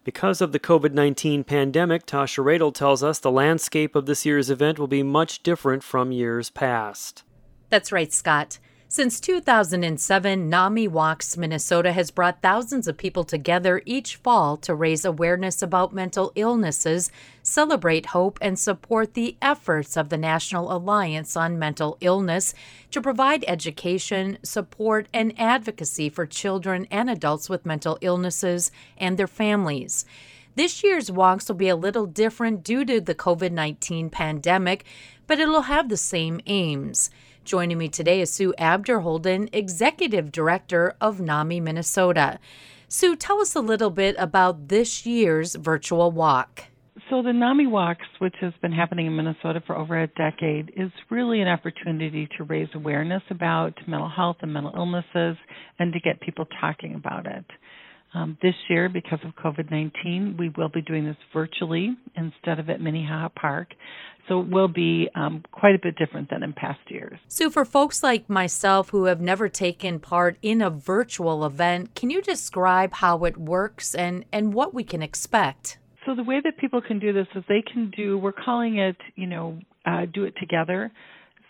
Because 0.03 0.41
of 0.41 0.51
the 0.51 0.59
COVID 0.59 0.93
19 0.93 1.43
pandemic, 1.43 2.05
Tasha 2.05 2.43
Radel 2.43 2.73
tells 2.73 3.03
us 3.03 3.19
the 3.19 3.31
landscape 3.31 3.95
of 3.95 4.05
this 4.05 4.25
year's 4.25 4.49
event 4.49 4.79
will 4.79 4.87
be 4.87 5.03
much 5.03 5.43
different 5.43 5.83
from 5.83 6.11
years 6.11 6.49
past. 6.49 7.23
That's 7.69 7.91
right, 7.91 8.11
Scott. 8.11 8.59
Since 8.91 9.19
2007, 9.19 10.49
NAMI 10.49 10.87
Walks 10.87 11.37
Minnesota 11.37 11.91
has 11.91 12.09
brought 12.09 12.41
thousands 12.41 12.87
of 12.87 12.97
people 12.97 13.23
together 13.23 13.83
each 13.85 14.15
fall 14.15 14.57
to 14.57 14.73
raise 14.73 15.05
awareness 15.05 15.61
about 15.61 15.93
mental 15.93 16.31
illnesses, 16.33 17.11
celebrate 17.43 18.07
hope, 18.07 18.39
and 18.41 18.57
support 18.57 19.13
the 19.13 19.37
efforts 19.43 19.95
of 19.95 20.09
the 20.09 20.17
National 20.17 20.75
Alliance 20.75 21.37
on 21.37 21.59
Mental 21.59 21.99
Illness 22.01 22.55
to 22.89 22.99
provide 22.99 23.45
education, 23.47 24.39
support, 24.41 25.07
and 25.13 25.39
advocacy 25.39 26.09
for 26.09 26.25
children 26.25 26.87
and 26.89 27.11
adults 27.11 27.47
with 27.47 27.67
mental 27.67 27.99
illnesses 28.01 28.71
and 28.97 29.19
their 29.19 29.27
families. 29.27 30.03
This 30.55 30.83
year's 30.83 31.11
walks 31.11 31.47
will 31.47 31.57
be 31.57 31.69
a 31.69 31.75
little 31.75 32.07
different 32.07 32.63
due 32.63 32.83
to 32.85 32.99
the 32.99 33.13
COVID 33.13 33.51
19 33.51 34.09
pandemic, 34.09 34.83
but 35.27 35.39
it'll 35.39 35.61
have 35.61 35.89
the 35.89 35.95
same 35.95 36.41
aims. 36.47 37.11
Joining 37.45 37.77
me 37.77 37.89
today 37.89 38.21
is 38.21 38.31
Sue 38.31 38.53
Abderholden, 38.59 39.49
Executive 39.53 40.31
Director 40.31 40.95
of 41.01 41.19
NAMI 41.19 41.59
Minnesota. 41.59 42.39
Sue, 42.87 43.15
tell 43.15 43.41
us 43.41 43.55
a 43.55 43.59
little 43.59 43.89
bit 43.89 44.15
about 44.19 44.67
this 44.67 45.05
year's 45.05 45.55
virtual 45.55 46.11
walk. 46.11 46.65
So, 47.09 47.23
the 47.23 47.33
NAMI 47.33 47.65
Walks, 47.67 48.05
which 48.19 48.35
has 48.41 48.53
been 48.61 48.71
happening 48.71 49.07
in 49.07 49.15
Minnesota 49.15 49.63
for 49.65 49.75
over 49.75 49.99
a 49.99 50.07
decade, 50.07 50.73
is 50.75 50.91
really 51.09 51.41
an 51.41 51.47
opportunity 51.47 52.27
to 52.37 52.43
raise 52.43 52.67
awareness 52.75 53.23
about 53.31 53.73
mental 53.87 54.09
health 54.09 54.37
and 54.41 54.53
mental 54.53 54.73
illnesses 54.75 55.37
and 55.79 55.91
to 55.93 55.99
get 55.99 56.21
people 56.21 56.45
talking 56.61 56.93
about 56.93 57.25
it. 57.25 57.45
Um, 58.13 58.37
this 58.41 58.55
year, 58.69 58.89
because 58.89 59.19
of 59.23 59.35
COVID 59.35 59.71
19, 59.71 60.35
we 60.37 60.51
will 60.57 60.69
be 60.69 60.81
doing 60.81 61.05
this 61.05 61.17
virtually 61.31 61.95
instead 62.15 62.59
of 62.59 62.69
at 62.69 62.81
Minnehaha 62.81 63.29
Park. 63.29 63.69
So 64.29 64.41
it 64.41 64.49
will 64.49 64.67
be 64.67 65.09
um, 65.15 65.43
quite 65.51 65.75
a 65.75 65.79
bit 65.79 65.97
different 65.97 66.29
than 66.29 66.43
in 66.43 66.53
past 66.53 66.79
years. 66.87 67.19
So, 67.27 67.49
for 67.49 67.65
folks 67.65 68.03
like 68.03 68.29
myself 68.29 68.89
who 68.91 69.05
have 69.05 69.19
never 69.19 69.49
taken 69.49 69.99
part 69.99 70.37
in 70.43 70.61
a 70.61 70.69
virtual 70.69 71.43
event, 71.43 71.95
can 71.95 72.11
you 72.11 72.21
describe 72.21 72.93
how 72.93 73.25
it 73.25 73.37
works 73.37 73.95
and, 73.95 74.23
and 74.31 74.53
what 74.53 74.73
we 74.73 74.83
can 74.83 75.01
expect? 75.01 75.79
So, 76.05 76.13
the 76.15 76.23
way 76.23 76.39
that 76.43 76.57
people 76.57 76.79
can 76.79 76.99
do 76.99 77.11
this 77.11 77.27
is 77.35 77.43
they 77.49 77.63
can 77.63 77.91
do, 77.97 78.19
we're 78.19 78.31
calling 78.31 78.77
it, 78.77 78.97
you 79.15 79.25
know, 79.25 79.59
uh, 79.85 80.05
do 80.13 80.25
it 80.25 80.35
together. 80.39 80.91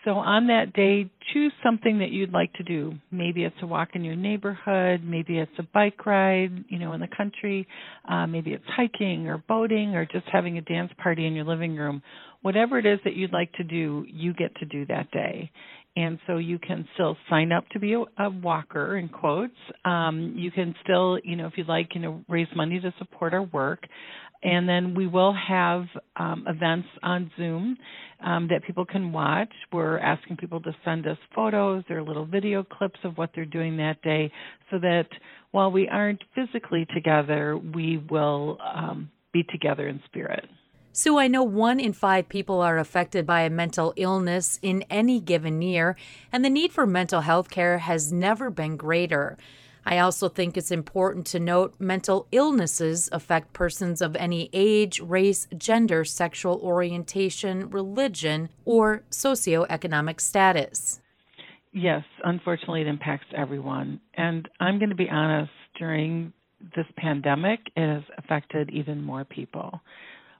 So 0.04 0.12
on 0.12 0.46
that 0.46 0.72
day, 0.72 1.10
choose 1.34 1.52
something 1.62 1.98
that 1.98 2.10
you'd 2.10 2.32
like 2.32 2.52
to 2.54 2.62
do. 2.62 2.94
Maybe 3.10 3.44
it's 3.44 3.56
a 3.62 3.66
walk 3.66 3.90
in 3.94 4.02
your 4.02 4.16
neighborhood, 4.16 5.02
maybe 5.04 5.38
it's 5.38 5.52
a 5.58 5.62
bike 5.74 6.06
ride, 6.06 6.64
you 6.68 6.78
know, 6.78 6.94
in 6.94 7.00
the 7.00 7.08
country, 7.14 7.68
uh, 8.08 8.26
maybe 8.26 8.52
it's 8.52 8.64
hiking 8.66 9.28
or 9.28 9.38
boating 9.46 9.94
or 9.94 10.06
just 10.06 10.24
having 10.32 10.56
a 10.56 10.62
dance 10.62 10.90
party 11.02 11.26
in 11.26 11.34
your 11.34 11.44
living 11.44 11.76
room. 11.76 12.02
Whatever 12.40 12.78
it 12.78 12.86
is 12.86 12.98
that 13.04 13.14
you'd 13.14 13.34
like 13.34 13.52
to 13.54 13.64
do, 13.64 14.06
you 14.08 14.32
get 14.32 14.54
to 14.56 14.64
do 14.64 14.86
that 14.86 15.10
day. 15.10 15.50
And 15.96 16.18
so 16.26 16.38
you 16.38 16.58
can 16.58 16.86
still 16.94 17.16
sign 17.28 17.52
up 17.52 17.68
to 17.70 17.80
be 17.80 17.94
a, 17.94 18.04
a 18.22 18.30
walker 18.30 18.96
in 18.96 19.08
quotes. 19.08 19.52
Um, 19.84 20.34
you 20.36 20.50
can 20.50 20.74
still, 20.82 21.18
you 21.24 21.36
know, 21.36 21.46
if 21.46 21.54
you'd 21.56 21.68
like, 21.68 21.94
you 21.94 22.00
know, 22.00 22.24
raise 22.28 22.46
money 22.56 22.80
to 22.80 22.94
support 22.98 23.34
our 23.34 23.42
work 23.42 23.86
and 24.42 24.68
then 24.68 24.94
we 24.94 25.06
will 25.06 25.34
have 25.34 25.84
um, 26.16 26.44
events 26.46 26.88
on 27.02 27.30
Zoom 27.36 27.76
um, 28.24 28.48
that 28.48 28.64
people 28.64 28.84
can 28.84 29.12
watch. 29.12 29.52
We're 29.72 29.98
asking 29.98 30.36
people 30.38 30.60
to 30.62 30.74
send 30.84 31.06
us 31.06 31.18
photos 31.34 31.84
or 31.90 32.02
little 32.02 32.26
video 32.26 32.62
clips 32.62 33.00
of 33.04 33.16
what 33.18 33.30
they're 33.34 33.44
doing 33.44 33.76
that 33.78 34.00
day, 34.02 34.32
so 34.70 34.78
that 34.78 35.06
while 35.50 35.70
we 35.70 35.88
aren't 35.88 36.22
physically 36.34 36.86
together, 36.94 37.56
we 37.56 37.98
will 38.10 38.58
um, 38.62 39.10
be 39.32 39.42
together 39.44 39.88
in 39.88 40.00
spirit. 40.06 40.46
Sue, 40.92 41.18
I 41.18 41.28
know 41.28 41.44
one 41.44 41.78
in 41.78 41.92
five 41.92 42.28
people 42.28 42.60
are 42.60 42.76
affected 42.76 43.24
by 43.24 43.42
a 43.42 43.50
mental 43.50 43.92
illness 43.96 44.58
in 44.60 44.84
any 44.90 45.20
given 45.20 45.62
year, 45.62 45.96
and 46.32 46.44
the 46.44 46.50
need 46.50 46.72
for 46.72 46.84
mental 46.84 47.20
health 47.20 47.48
care 47.48 47.78
has 47.78 48.12
never 48.12 48.50
been 48.50 48.76
greater. 48.76 49.38
I 49.84 49.98
also 49.98 50.28
think 50.28 50.56
it's 50.56 50.70
important 50.70 51.26
to 51.28 51.40
note 51.40 51.74
mental 51.78 52.26
illnesses 52.32 53.08
affect 53.12 53.52
persons 53.52 54.00
of 54.00 54.14
any 54.16 54.50
age, 54.52 55.00
race, 55.00 55.48
gender, 55.56 56.04
sexual 56.04 56.60
orientation, 56.62 57.70
religion, 57.70 58.50
or 58.64 59.02
socioeconomic 59.10 60.20
status. 60.20 61.00
Yes, 61.72 62.02
unfortunately, 62.24 62.82
it 62.82 62.88
impacts 62.88 63.26
everyone. 63.36 64.00
And 64.14 64.48
I'm 64.58 64.78
going 64.78 64.90
to 64.90 64.96
be 64.96 65.08
honest, 65.10 65.52
during 65.78 66.32
this 66.76 66.86
pandemic, 66.96 67.60
it 67.76 67.94
has 67.94 68.02
affected 68.18 68.70
even 68.70 69.02
more 69.02 69.24
people, 69.24 69.80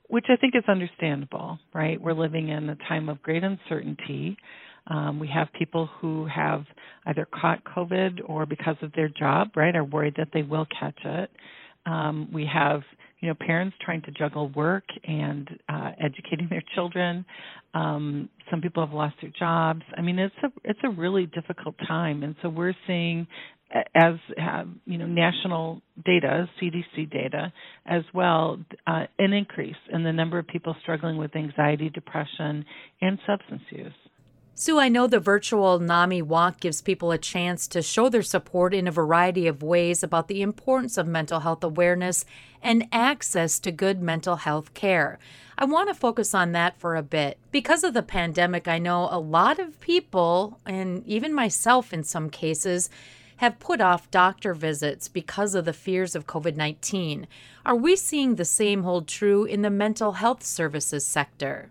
which 0.08 0.26
I 0.28 0.36
think 0.36 0.54
is 0.56 0.64
understandable, 0.68 1.58
right? 1.72 2.00
We're 2.00 2.12
living 2.12 2.48
in 2.48 2.68
a 2.68 2.76
time 2.88 3.08
of 3.08 3.22
great 3.22 3.42
uncertainty. 3.42 4.36
Um, 4.86 5.20
we 5.20 5.28
have 5.28 5.48
people 5.56 5.88
who 6.00 6.26
have 6.26 6.64
either 7.06 7.26
caught 7.40 7.64
COVID 7.64 8.20
or 8.26 8.46
because 8.46 8.76
of 8.82 8.92
their 8.92 9.08
job, 9.08 9.50
right, 9.56 9.74
are 9.74 9.84
worried 9.84 10.14
that 10.16 10.28
they 10.32 10.42
will 10.42 10.66
catch 10.78 10.98
it. 11.04 11.30
Um, 11.86 12.28
we 12.32 12.48
have 12.52 12.82
you 13.20 13.28
know 13.28 13.34
parents 13.34 13.76
trying 13.84 14.02
to 14.02 14.10
juggle 14.10 14.48
work 14.48 14.84
and 15.04 15.48
uh, 15.68 15.92
educating 15.98 16.48
their 16.48 16.62
children. 16.74 17.24
Um, 17.74 18.28
some 18.50 18.60
people 18.60 18.84
have 18.84 18.94
lost 18.94 19.16
their 19.22 19.32
jobs. 19.38 19.82
I 19.96 20.02
mean, 20.02 20.18
it's 20.18 20.34
a 20.42 20.48
it's 20.64 20.80
a 20.84 20.90
really 20.90 21.26
difficult 21.26 21.76
time, 21.86 22.22
and 22.22 22.34
so 22.42 22.48
we're 22.48 22.74
seeing 22.86 23.26
as 23.94 24.14
uh, 24.40 24.64
you 24.84 24.98
know 24.98 25.06
national 25.06 25.80
data, 26.04 26.48
CDC 26.60 27.10
data 27.10 27.52
as 27.86 28.02
well, 28.12 28.58
uh, 28.86 29.04
an 29.18 29.32
increase 29.32 29.76
in 29.92 30.02
the 30.02 30.12
number 30.12 30.38
of 30.38 30.46
people 30.46 30.74
struggling 30.82 31.16
with 31.16 31.34
anxiety, 31.36 31.88
depression, 31.88 32.64
and 33.00 33.18
substance 33.26 33.62
use. 33.70 33.92
Sue, 34.60 34.78
I 34.78 34.90
know 34.90 35.06
the 35.06 35.18
virtual 35.18 35.78
NAMI 35.78 36.20
walk 36.20 36.60
gives 36.60 36.82
people 36.82 37.12
a 37.12 37.16
chance 37.16 37.66
to 37.68 37.80
show 37.80 38.10
their 38.10 38.20
support 38.20 38.74
in 38.74 38.86
a 38.86 38.92
variety 38.92 39.46
of 39.46 39.62
ways 39.62 40.02
about 40.02 40.28
the 40.28 40.42
importance 40.42 40.98
of 40.98 41.06
mental 41.06 41.40
health 41.40 41.64
awareness 41.64 42.26
and 42.60 42.86
access 42.92 43.58
to 43.60 43.72
good 43.72 44.02
mental 44.02 44.36
health 44.36 44.74
care. 44.74 45.18
I 45.56 45.64
want 45.64 45.88
to 45.88 45.94
focus 45.94 46.34
on 46.34 46.52
that 46.52 46.78
for 46.78 46.94
a 46.94 47.02
bit. 47.02 47.38
Because 47.50 47.82
of 47.84 47.94
the 47.94 48.02
pandemic, 48.02 48.68
I 48.68 48.76
know 48.76 49.08
a 49.10 49.18
lot 49.18 49.58
of 49.58 49.80
people, 49.80 50.60
and 50.66 51.06
even 51.06 51.32
myself 51.32 51.94
in 51.94 52.04
some 52.04 52.28
cases, 52.28 52.90
have 53.38 53.60
put 53.60 53.80
off 53.80 54.10
doctor 54.10 54.52
visits 54.52 55.08
because 55.08 55.54
of 55.54 55.64
the 55.64 55.72
fears 55.72 56.14
of 56.14 56.26
COVID 56.26 56.56
19. 56.56 57.26
Are 57.64 57.74
we 57.74 57.96
seeing 57.96 58.34
the 58.34 58.44
same 58.44 58.82
hold 58.82 59.08
true 59.08 59.44
in 59.44 59.62
the 59.62 59.70
mental 59.70 60.12
health 60.12 60.44
services 60.44 61.06
sector? 61.06 61.70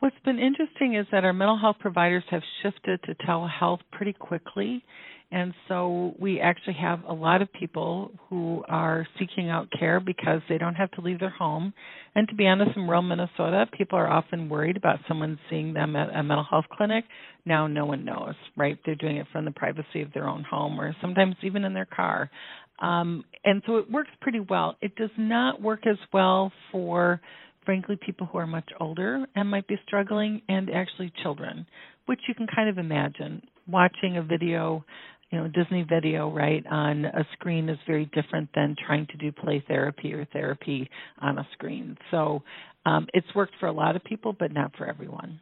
What's 0.00 0.16
been 0.24 0.38
interesting 0.38 0.94
is 0.94 1.06
that 1.10 1.24
our 1.24 1.32
mental 1.32 1.58
health 1.58 1.76
providers 1.80 2.22
have 2.30 2.42
shifted 2.62 3.00
to 3.04 3.14
telehealth 3.26 3.80
pretty 3.90 4.12
quickly. 4.12 4.84
And 5.30 5.52
so 5.66 6.14
we 6.18 6.40
actually 6.40 6.76
have 6.80 7.00
a 7.06 7.12
lot 7.12 7.42
of 7.42 7.52
people 7.52 8.12
who 8.30 8.64
are 8.68 9.06
seeking 9.18 9.50
out 9.50 9.68
care 9.78 9.98
because 10.00 10.40
they 10.48 10.56
don't 10.56 10.76
have 10.76 10.90
to 10.92 11.00
leave 11.00 11.18
their 11.18 11.30
home. 11.30 11.74
And 12.14 12.28
to 12.28 12.34
be 12.34 12.46
honest, 12.46 12.76
in 12.76 12.84
rural 12.84 13.02
Minnesota, 13.02 13.66
people 13.76 13.98
are 13.98 14.08
often 14.08 14.48
worried 14.48 14.76
about 14.76 15.00
someone 15.08 15.38
seeing 15.50 15.74
them 15.74 15.96
at 15.96 16.14
a 16.14 16.22
mental 16.22 16.46
health 16.48 16.64
clinic. 16.72 17.04
Now 17.44 17.66
no 17.66 17.84
one 17.84 18.04
knows, 18.04 18.34
right? 18.56 18.78
They're 18.86 18.94
doing 18.94 19.16
it 19.16 19.26
from 19.32 19.44
the 19.44 19.50
privacy 19.50 20.00
of 20.00 20.12
their 20.14 20.28
own 20.28 20.44
home 20.44 20.80
or 20.80 20.94
sometimes 21.02 21.34
even 21.42 21.64
in 21.64 21.74
their 21.74 21.86
car. 21.86 22.30
Um, 22.80 23.24
and 23.44 23.62
so 23.66 23.76
it 23.78 23.90
works 23.90 24.10
pretty 24.20 24.40
well. 24.40 24.76
It 24.80 24.94
does 24.94 25.10
not 25.18 25.60
work 25.60 25.86
as 25.86 25.98
well 26.12 26.52
for 26.70 27.20
frankly 27.68 27.98
people 28.00 28.26
who 28.32 28.38
are 28.38 28.46
much 28.46 28.70
older 28.80 29.26
and 29.36 29.50
might 29.50 29.68
be 29.68 29.78
struggling 29.86 30.40
and 30.48 30.70
actually 30.70 31.12
children 31.22 31.66
which 32.06 32.18
you 32.26 32.34
can 32.34 32.46
kind 32.46 32.66
of 32.66 32.78
imagine 32.78 33.42
watching 33.66 34.16
a 34.16 34.22
video 34.22 34.82
you 35.30 35.38
know 35.38 35.46
disney 35.48 35.84
video 35.86 36.30
right 36.30 36.64
on 36.70 37.04
a 37.04 37.26
screen 37.34 37.68
is 37.68 37.76
very 37.86 38.06
different 38.14 38.48
than 38.54 38.74
trying 38.86 39.06
to 39.08 39.18
do 39.18 39.30
play 39.30 39.62
therapy 39.68 40.14
or 40.14 40.24
therapy 40.32 40.88
on 41.20 41.36
a 41.36 41.46
screen 41.52 41.94
so 42.10 42.42
um, 42.86 43.06
it's 43.12 43.26
worked 43.34 43.52
for 43.60 43.66
a 43.66 43.72
lot 43.72 43.94
of 43.94 44.02
people 44.02 44.32
but 44.32 44.50
not 44.50 44.74
for 44.78 44.88
everyone 44.88 45.38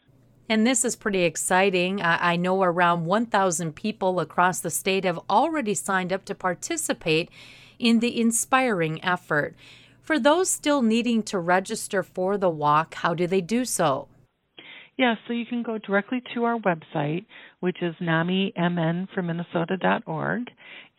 and 0.48 0.64
this 0.64 0.84
is 0.84 0.94
pretty 0.94 1.24
exciting. 1.24 2.00
I 2.00 2.36
know 2.36 2.62
around 2.62 3.04
1,000 3.04 3.74
people 3.74 4.20
across 4.20 4.60
the 4.60 4.70
state 4.70 5.02
have 5.02 5.18
already 5.28 5.74
signed 5.74 6.12
up 6.12 6.24
to 6.26 6.36
participate 6.36 7.30
in 7.80 7.98
the 7.98 8.20
inspiring 8.20 9.02
effort. 9.04 9.56
For 10.06 10.20
those 10.20 10.48
still 10.48 10.82
needing 10.82 11.24
to 11.24 11.40
register 11.40 12.04
for 12.04 12.38
the 12.38 12.48
walk, 12.48 12.94
how 12.94 13.12
do 13.12 13.26
they 13.26 13.40
do 13.40 13.64
so? 13.64 14.06
Yeah, 14.96 15.16
so 15.26 15.32
you 15.32 15.44
can 15.44 15.64
go 15.64 15.78
directly 15.78 16.22
to 16.32 16.44
our 16.44 16.60
website, 16.60 17.26
which 17.66 17.82
is 17.82 17.94
namimnforminnesota.org, 18.00 20.42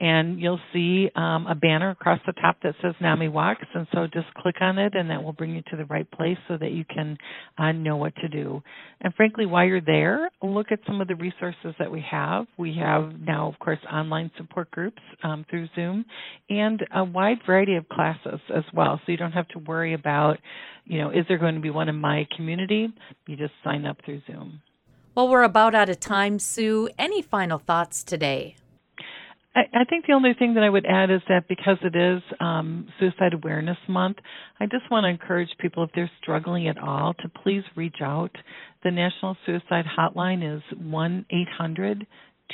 and 0.02 0.38
you'll 0.38 0.60
see 0.74 1.10
um, 1.16 1.48
a 1.48 1.56
banner 1.56 1.92
across 1.92 2.20
the 2.26 2.34
top 2.34 2.58
that 2.62 2.76
says 2.82 2.94
NAMI 3.00 3.30
Walks, 3.30 3.64
and 3.74 3.88
so 3.94 4.06
just 4.14 4.28
click 4.34 4.58
on 4.60 4.78
it, 4.78 4.94
and 4.94 5.10
that 5.10 5.24
will 5.24 5.32
bring 5.32 5.56
you 5.56 5.62
to 5.72 5.78
the 5.78 5.86
right 5.86 6.12
place 6.12 6.38
so 6.50 6.58
that 6.58 6.74
you 6.74 6.84
can 6.84 7.18
uh, 7.58 7.72
know 7.72 7.96
what 7.96 8.14
to 8.18 8.28
do. 8.28 8.62
And 9.00 9.16
frankly, 9.16 9.46
while 9.46 9.64
you're 9.64 9.80
there, 9.80 10.30
look 10.44 10.74
at 10.74 10.80
some 10.86 11.00
of 11.00 11.08
the 11.08 11.16
resources 11.16 11.74
that 11.80 11.90
we 11.90 12.04
have. 12.12 12.48
We 12.58 12.76
have 12.82 13.18
now, 13.18 13.48
of 13.48 13.58
course, 13.60 13.80
online 13.90 14.30
support 14.36 14.70
groups 14.70 15.02
um, 15.24 15.46
through 15.50 15.70
Zoom, 15.74 16.04
and 16.50 16.86
a 16.94 17.06
wide 17.06 17.38
variety 17.46 17.78
of 17.78 17.88
classes 17.88 18.42
as 18.54 18.66
well. 18.74 19.00
So 19.06 19.14
you 19.14 19.18
don't 19.18 19.32
have 19.32 19.48
to 19.50 19.60
worry 19.60 19.94
about, 19.94 20.38
you 20.84 21.00
know, 21.00 21.12
is 21.12 21.26
there 21.30 21.38
going 21.38 21.56
to 21.56 21.62
be 21.62 21.70
one 21.70 21.88
in 21.88 21.96
my 21.96 22.28
community? 22.36 22.90
You 23.26 23.38
just 23.38 23.54
sign 23.64 23.86
up 23.86 24.00
through 24.04 24.22
Zoom. 24.28 24.62
Well, 25.18 25.30
we're 25.30 25.42
about 25.42 25.74
out 25.74 25.90
of 25.90 26.00
time, 26.00 26.38
Sue. 26.38 26.90
Any 27.00 27.24
final 27.24 27.58
thoughts 27.58 28.04
today? 28.04 28.56
I, 29.56 29.84
think 29.90 30.06
the 30.06 30.14
only 30.14 30.36
thing 30.38 30.54
that 30.54 30.64
I 30.64 30.70
would 30.70 30.86
add 30.86 31.10
is 31.10 31.22
that 31.28 31.48
because 31.50 31.78
it 31.82 31.96
is 31.96 32.22
um, 32.40 32.88
Suicide 33.00 33.34
Awareness 33.34 33.80
Month, 33.90 34.18
I 34.60 34.68
just 34.68 34.92
want 34.92 35.06
to 35.06 35.10
encourage 35.10 35.50
people 35.58 35.84
if 35.84 35.90
they're 35.96 36.12
struggling 36.22 36.68
at 36.68 36.78
all 36.78 37.16
to 37.16 37.30
please 37.42 37.64
reach 37.76 37.96
out. 38.00 38.30
The 38.84 38.92
National 38.92 39.36
Suicide 39.48 39.86
Hotline 39.98 40.56
is 40.56 40.62
1 40.80 41.26
800 41.32 42.06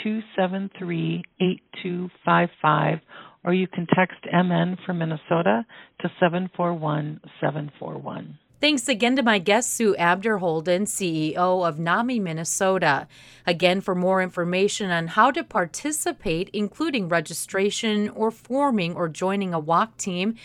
273 0.01 1.21
8255, 1.41 2.99
or 3.43 3.53
you 3.53 3.67
can 3.67 3.87
text 3.93 4.19
MN 4.31 4.77
for 4.85 4.93
Minnesota 4.93 5.65
to 5.99 6.07
741 6.17 7.19
741. 7.41 8.39
Thanks 8.63 8.87
again 8.87 9.17
to 9.17 9.23
my 9.23 9.39
guest, 9.39 9.73
Sue 9.73 9.93
Abderholden, 9.99 10.83
CEO 10.83 11.67
of 11.67 11.79
NAMI 11.79 12.21
Minnesota. 12.21 13.09
Again, 13.45 13.81
for 13.81 13.93
more 13.93 14.21
information 14.21 14.89
on 14.89 15.07
how 15.07 15.31
to 15.31 15.43
participate, 15.43 16.49
including 16.53 17.09
registration 17.09 18.07
or 18.07 18.31
forming 18.31 18.95
or 18.95 19.09
joining 19.09 19.53
a 19.53 19.59
walk 19.59 19.97
team, 19.97 20.35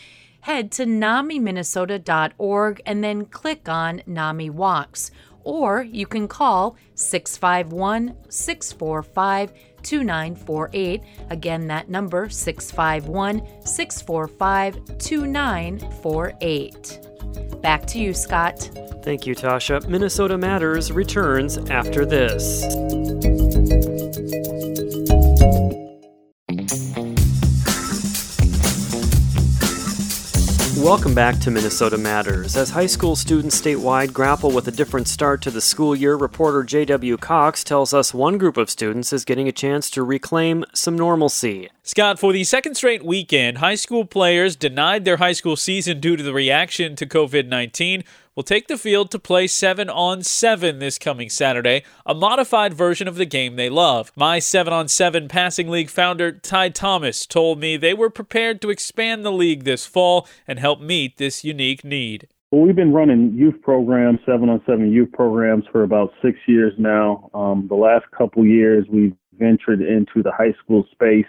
head 0.41 0.73
to 0.73 0.85
namiminnesota.org 0.85 2.83
and 2.85 3.05
then 3.05 3.25
click 3.25 3.69
on 3.69 4.03
NAMI 4.05 4.51
Walks. 4.51 5.13
Or 5.45 5.85
you 5.85 6.09
can 6.09 6.27
call 6.27 6.77
651 6.97 8.17
645 8.29 9.53
2948. 9.83 11.03
Again, 11.31 11.67
that 11.69 11.89
number 11.89 12.29
651 12.29 13.43
645 13.65 14.99
2948. 14.99 17.63
Back 17.63 17.87
to 17.87 17.99
you, 17.99 18.13
Scott. 18.15 18.71
Thank 19.03 19.27
you, 19.27 19.35
Tasha. 19.35 19.85
Minnesota 19.89 20.39
Matters 20.39 20.93
returns 20.93 21.57
after 21.71 22.05
this. 22.05 23.48
Welcome 30.79 31.13
back 31.13 31.41
to 31.41 31.51
Minnesota 31.51 31.99
Matters. 31.99 32.57
As 32.57 32.71
high 32.71 32.87
school 32.87 33.17
students 33.17 33.61
statewide 33.61 34.13
grapple 34.13 34.53
with 34.53 34.69
a 34.69 34.71
different 34.71 35.09
start 35.09 35.43
to 35.43 35.51
the 35.51 35.61
school 35.61 35.95
year, 35.97 36.15
reporter 36.15 36.63
J.W. 36.63 37.17
Cox 37.17 37.65
tells 37.65 37.93
us 37.93 38.15
one 38.15 38.39
group 38.39 38.57
of 38.57 38.71
students 38.71 39.13
is 39.13 39.25
getting 39.25 39.49
a 39.49 39.53
chance 39.53 39.91
to 39.91 40.05
reclaim 40.05 40.65
some 40.73 40.97
normalcy. 40.97 41.69
Scott, 41.83 42.21
for 42.21 42.33
the 42.33 42.45
second 42.45 42.77
straight 42.77 43.05
weekend, 43.05 43.59
high 43.59 43.75
school 43.75 44.05
players 44.05 44.55
denied 44.55 45.05
their 45.05 45.17
high 45.17 45.33
school 45.33 45.57
season 45.57 45.99
due 45.99 46.17
to 46.17 46.23
the 46.23 46.33
reaction 46.33 46.95
to 46.95 47.07
COVID 47.07 47.49
19 47.49 48.05
will 48.39 48.45
take 48.45 48.69
the 48.69 48.79
field 48.79 49.11
to 49.11 49.19
play 49.19 49.49
7 49.49 49.91
on 49.91 50.23
7 50.23 50.79
this 50.79 50.97
coming 50.97 51.29
Saturday, 51.29 51.83
a 52.07 52.15
modified 52.15 52.73
version 52.73 53.09
of 53.09 53.17
the 53.17 53.27
game 53.27 53.57
they 53.57 53.69
love. 53.69 54.13
My 54.15 54.39
7 54.39 54.73
on 54.73 54.87
7 54.87 55.27
Passing 55.27 55.69
League 55.69 55.91
founder 55.91 56.31
Ty 56.31 56.69
Thomas 56.69 57.27
told 57.27 57.59
me 57.59 57.77
they 57.77 57.93
were 57.93 58.11
prepared 58.11 58.63
to 58.63 58.71
expand 58.71 59.25
the 59.25 59.33
league 59.33 59.65
this 59.65 59.87
fall 59.87 60.29
and 60.47 60.61
help 60.61 60.81
meet 60.81 61.17
this 61.17 61.43
unique 61.43 61.83
need. 61.83 62.29
Well, 62.53 62.63
we've 62.63 62.77
been 62.77 62.93
running 62.93 63.35
youth 63.35 63.61
programs, 63.61 64.21
seven 64.25 64.49
on 64.49 64.63
seven 64.67 64.93
youth 64.93 65.11
programs, 65.11 65.65
for 65.73 65.83
about 65.83 66.13
six 66.23 66.39
years 66.47 66.73
now. 66.79 67.31
Um, 67.35 67.67
the 67.69 67.75
last 67.75 68.05
couple 68.17 68.47
years, 68.47 68.87
we've 68.89 69.17
ventured 69.37 69.83
into 69.83 70.23
the 70.23 70.31
high 70.31 70.55
school 70.63 70.85
space. 70.93 71.27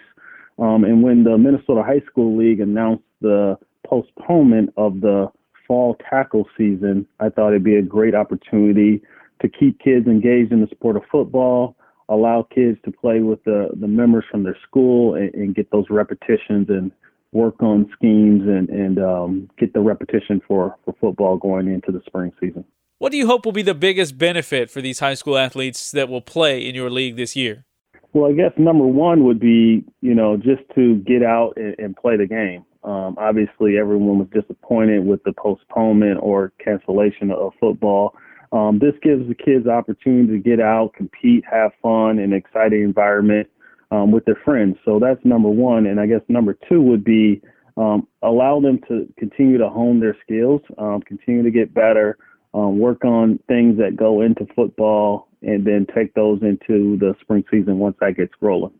Um, 0.60 0.84
and 0.84 1.02
when 1.02 1.24
the 1.24 1.36
Minnesota 1.36 1.82
High 1.84 2.06
School 2.08 2.38
League 2.38 2.60
announced 2.60 3.02
the 3.20 3.58
postponement 3.84 4.72
of 4.76 5.00
the 5.00 5.26
fall 5.70 5.96
tackle 6.10 6.48
season, 6.58 7.06
I 7.20 7.28
thought 7.28 7.50
it'd 7.50 7.62
be 7.62 7.76
a 7.76 7.82
great 7.82 8.12
opportunity 8.12 9.00
to 9.40 9.48
keep 9.48 9.78
kids 9.78 10.08
engaged 10.08 10.50
in 10.50 10.60
the 10.60 10.66
sport 10.72 10.96
of 10.96 11.02
football, 11.12 11.76
allow 12.08 12.44
kids 12.52 12.76
to 12.84 12.90
play 12.90 13.20
with 13.20 13.42
the, 13.44 13.68
the 13.80 13.86
members 13.86 14.24
from 14.28 14.42
their 14.42 14.58
school 14.66 15.14
and, 15.14 15.32
and 15.32 15.54
get 15.54 15.70
those 15.70 15.84
repetitions 15.88 16.66
and 16.68 16.90
work 17.30 17.62
on 17.62 17.88
schemes 17.94 18.42
and, 18.48 18.68
and 18.68 18.98
um, 18.98 19.48
get 19.60 19.72
the 19.72 19.78
repetition 19.78 20.42
for, 20.48 20.74
for 20.84 20.92
football 21.00 21.36
going 21.36 21.68
into 21.68 21.92
the 21.92 22.02
spring 22.04 22.32
season. 22.40 22.64
What 22.98 23.12
do 23.12 23.18
you 23.18 23.28
hope 23.28 23.44
will 23.44 23.52
be 23.52 23.62
the 23.62 23.72
biggest 23.72 24.18
benefit 24.18 24.72
for 24.72 24.80
these 24.80 24.98
high 24.98 25.14
school 25.14 25.38
athletes 25.38 25.92
that 25.92 26.08
will 26.08 26.20
play 26.20 26.68
in 26.68 26.74
your 26.74 26.90
league 26.90 27.14
this 27.14 27.36
year? 27.36 27.64
Well, 28.12 28.28
I 28.28 28.34
guess 28.34 28.50
number 28.58 28.86
one 28.86 29.22
would 29.22 29.38
be, 29.38 29.84
you 30.00 30.16
know, 30.16 30.36
just 30.36 30.62
to 30.74 30.96
get 30.96 31.22
out 31.22 31.52
and, 31.56 31.76
and 31.78 31.96
play 31.96 32.16
the 32.16 32.26
game. 32.26 32.64
Um, 32.82 33.16
obviously, 33.18 33.78
everyone 33.78 34.18
was 34.18 34.28
disappointed 34.32 35.04
with 35.04 35.22
the 35.24 35.32
postponement 35.32 36.18
or 36.22 36.52
cancellation 36.62 37.30
of 37.30 37.52
football. 37.60 38.14
Um, 38.52 38.78
this 38.78 38.94
gives 39.02 39.28
the 39.28 39.34
kids 39.34 39.66
opportunity 39.66 40.32
to 40.32 40.38
get 40.38 40.60
out, 40.60 40.94
compete, 40.94 41.44
have 41.50 41.72
fun, 41.82 42.18
in 42.18 42.32
an 42.32 42.34
exciting 42.34 42.82
environment 42.82 43.48
um, 43.90 44.10
with 44.10 44.24
their 44.24 44.38
friends. 44.44 44.76
So 44.84 44.98
that's 44.98 45.24
number 45.24 45.48
one. 45.48 45.86
And 45.86 46.00
I 46.00 46.06
guess 46.06 46.22
number 46.28 46.56
two 46.68 46.80
would 46.82 47.04
be 47.04 47.42
um, 47.76 48.08
allow 48.22 48.60
them 48.60 48.80
to 48.88 49.12
continue 49.18 49.58
to 49.58 49.68
hone 49.68 50.00
their 50.00 50.16
skills, 50.22 50.62
um, 50.78 51.00
continue 51.02 51.42
to 51.42 51.50
get 51.50 51.72
better, 51.72 52.18
um, 52.54 52.78
work 52.78 53.04
on 53.04 53.38
things 53.46 53.78
that 53.78 53.96
go 53.96 54.22
into 54.22 54.46
football, 54.54 55.28
and 55.42 55.64
then 55.64 55.86
take 55.94 56.12
those 56.14 56.42
into 56.42 56.98
the 56.98 57.14
spring 57.20 57.44
season 57.50 57.78
once 57.78 57.96
that 58.00 58.16
gets 58.16 58.32
rolling. 58.40 58.72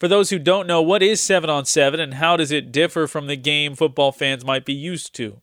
For 0.00 0.08
those 0.08 0.30
who 0.30 0.38
don't 0.38 0.66
know, 0.66 0.80
what 0.80 1.02
is 1.02 1.20
7 1.20 1.50
on 1.50 1.66
7 1.66 2.00
and 2.00 2.14
how 2.14 2.38
does 2.38 2.50
it 2.50 2.72
differ 2.72 3.06
from 3.06 3.26
the 3.26 3.36
game 3.36 3.74
football 3.74 4.12
fans 4.12 4.46
might 4.46 4.64
be 4.64 4.72
used 4.72 5.14
to? 5.16 5.42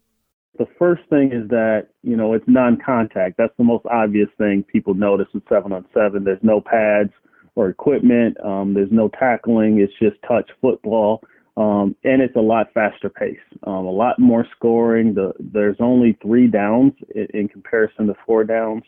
The 0.58 0.66
first 0.80 1.04
thing 1.12 1.32
is 1.32 1.48
that, 1.50 1.90
you 2.02 2.18
know, 2.18 2.34
it's 2.34 2.48
non 2.48 2.80
contact. 2.84 3.38
That's 3.38 3.56
the 3.60 3.64
most 3.64 3.86
obvious 3.86 4.30
thing 4.40 4.64
people 4.64 4.96
notice 4.96 5.28
with 5.32 5.44
7 5.48 5.72
on 5.72 5.86
7. 5.94 6.24
There's 6.24 6.42
no 6.42 6.60
pads 6.60 7.12
or 7.54 7.70
equipment, 7.70 8.36
um, 8.44 8.74
there's 8.74 8.92
no 8.92 9.10
tackling, 9.10 9.80
it's 9.80 9.94
just 10.02 10.16
touch 10.28 10.50
football. 10.60 11.22
Um, 11.56 11.96
and 12.04 12.24
it's 12.24 12.36
a 12.36 12.42
lot 12.42 12.74
faster 12.74 13.10
pace, 13.10 13.38
um, 13.68 13.86
a 13.86 13.92
lot 13.92 14.18
more 14.18 14.46
scoring. 14.56 15.14
The, 15.14 15.34
there's 15.40 15.78
only 15.80 16.18
three 16.24 16.48
downs 16.48 16.94
in, 17.14 17.28
in 17.36 17.48
comparison 17.48 18.08
to 18.08 18.16
four 18.26 18.44
downs. 18.44 18.84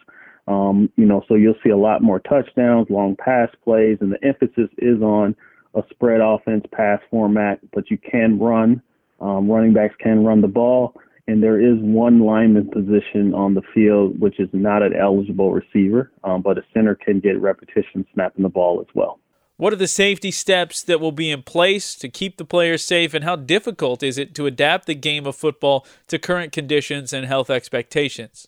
Um, 0.47 0.91
you 0.95 1.05
know, 1.05 1.21
so 1.27 1.35
you'll 1.35 1.53
see 1.63 1.69
a 1.69 1.77
lot 1.77 2.01
more 2.01 2.19
touchdowns, 2.19 2.88
long 2.89 3.15
pass 3.15 3.49
plays, 3.63 3.99
and 4.01 4.11
the 4.11 4.23
emphasis 4.25 4.69
is 4.79 4.99
on 5.03 5.35
a 5.75 5.83
spread 5.89 6.21
offense 6.21 6.65
pass 6.71 6.99
format, 7.09 7.59
but 7.73 7.89
you 7.89 7.97
can 7.97 8.39
run. 8.39 8.81
Um, 9.21 9.49
running 9.49 9.73
backs 9.73 9.95
can 9.99 10.23
run 10.23 10.41
the 10.41 10.47
ball, 10.47 10.95
and 11.27 11.43
there 11.43 11.59
is 11.59 11.77
one 11.81 12.21
lineman 12.21 12.69
position 12.69 13.33
on 13.33 13.53
the 13.53 13.61
field 13.73 14.19
which 14.19 14.39
is 14.39 14.49
not 14.53 14.81
an 14.81 14.95
eligible 14.95 15.51
receiver, 15.51 16.12
um, 16.23 16.41
but 16.41 16.58
a 16.58 16.63
center 16.73 16.95
can 16.95 17.19
get 17.19 17.39
repetition 17.39 18.05
snapping 18.13 18.43
the 18.43 18.49
ball 18.49 18.79
as 18.79 18.88
well. 18.95 19.19
What 19.58 19.73
are 19.73 19.75
the 19.75 19.88
safety 19.88 20.32
steps 20.32 20.82
that 20.84 21.01
will 21.01 21.12
be 21.12 21.29
in 21.29 21.43
place 21.43 21.93
to 21.95 22.08
keep 22.08 22.38
the 22.38 22.45
players 22.45 22.86
safe, 22.86 23.13
and 23.13 23.25
how 23.25 23.36
difficult 23.36 24.01
is 24.01 24.17
it 24.17 24.34
to 24.36 24.45
adapt 24.45 24.88
the 24.88 24.95
game 24.95 25.25
of 25.25 25.36
football 25.36 25.86
to 26.08 26.17
current 26.17 26.53
conditions 26.53 27.12
and 27.12 27.25
health 27.25 27.49
expectations? 27.49 28.47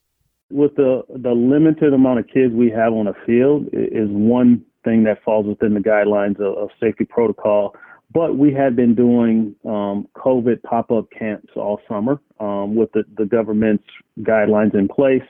With 0.50 0.78
the 0.78 1.04
the 1.10 1.34
limited 1.34 1.94
amount 1.94 2.20
of 2.20 2.28
kids 2.28 2.54
we 2.54 2.72
have 2.72 2.94
on 2.94 3.06
the 3.06 3.14
field, 3.26 3.68
is 3.74 4.08
one 4.10 4.64
thing 4.84 5.04
that 5.04 5.24
falls 5.24 5.46
within 5.46 5.74
the 5.74 5.80
guidelines 5.80 6.40
of, 6.40 6.58
of 6.58 6.70
safety 6.80 7.06
protocol. 7.06 7.76
But 8.14 8.38
we 8.38 8.54
had 8.54 8.76
been 8.76 8.94
doing 8.94 9.56
um, 9.66 10.08
COVID 10.16 10.64
pop 10.64 10.92
up 10.92 11.10
camps 11.18 11.54
all 11.56 11.80
summer 11.88 12.20
um, 12.40 12.76
with 12.76 12.92
the, 12.92 13.04
the 13.18 13.26
government's 13.26 13.86
guidelines 14.20 14.76
in 14.76 14.88
place. 14.90 15.24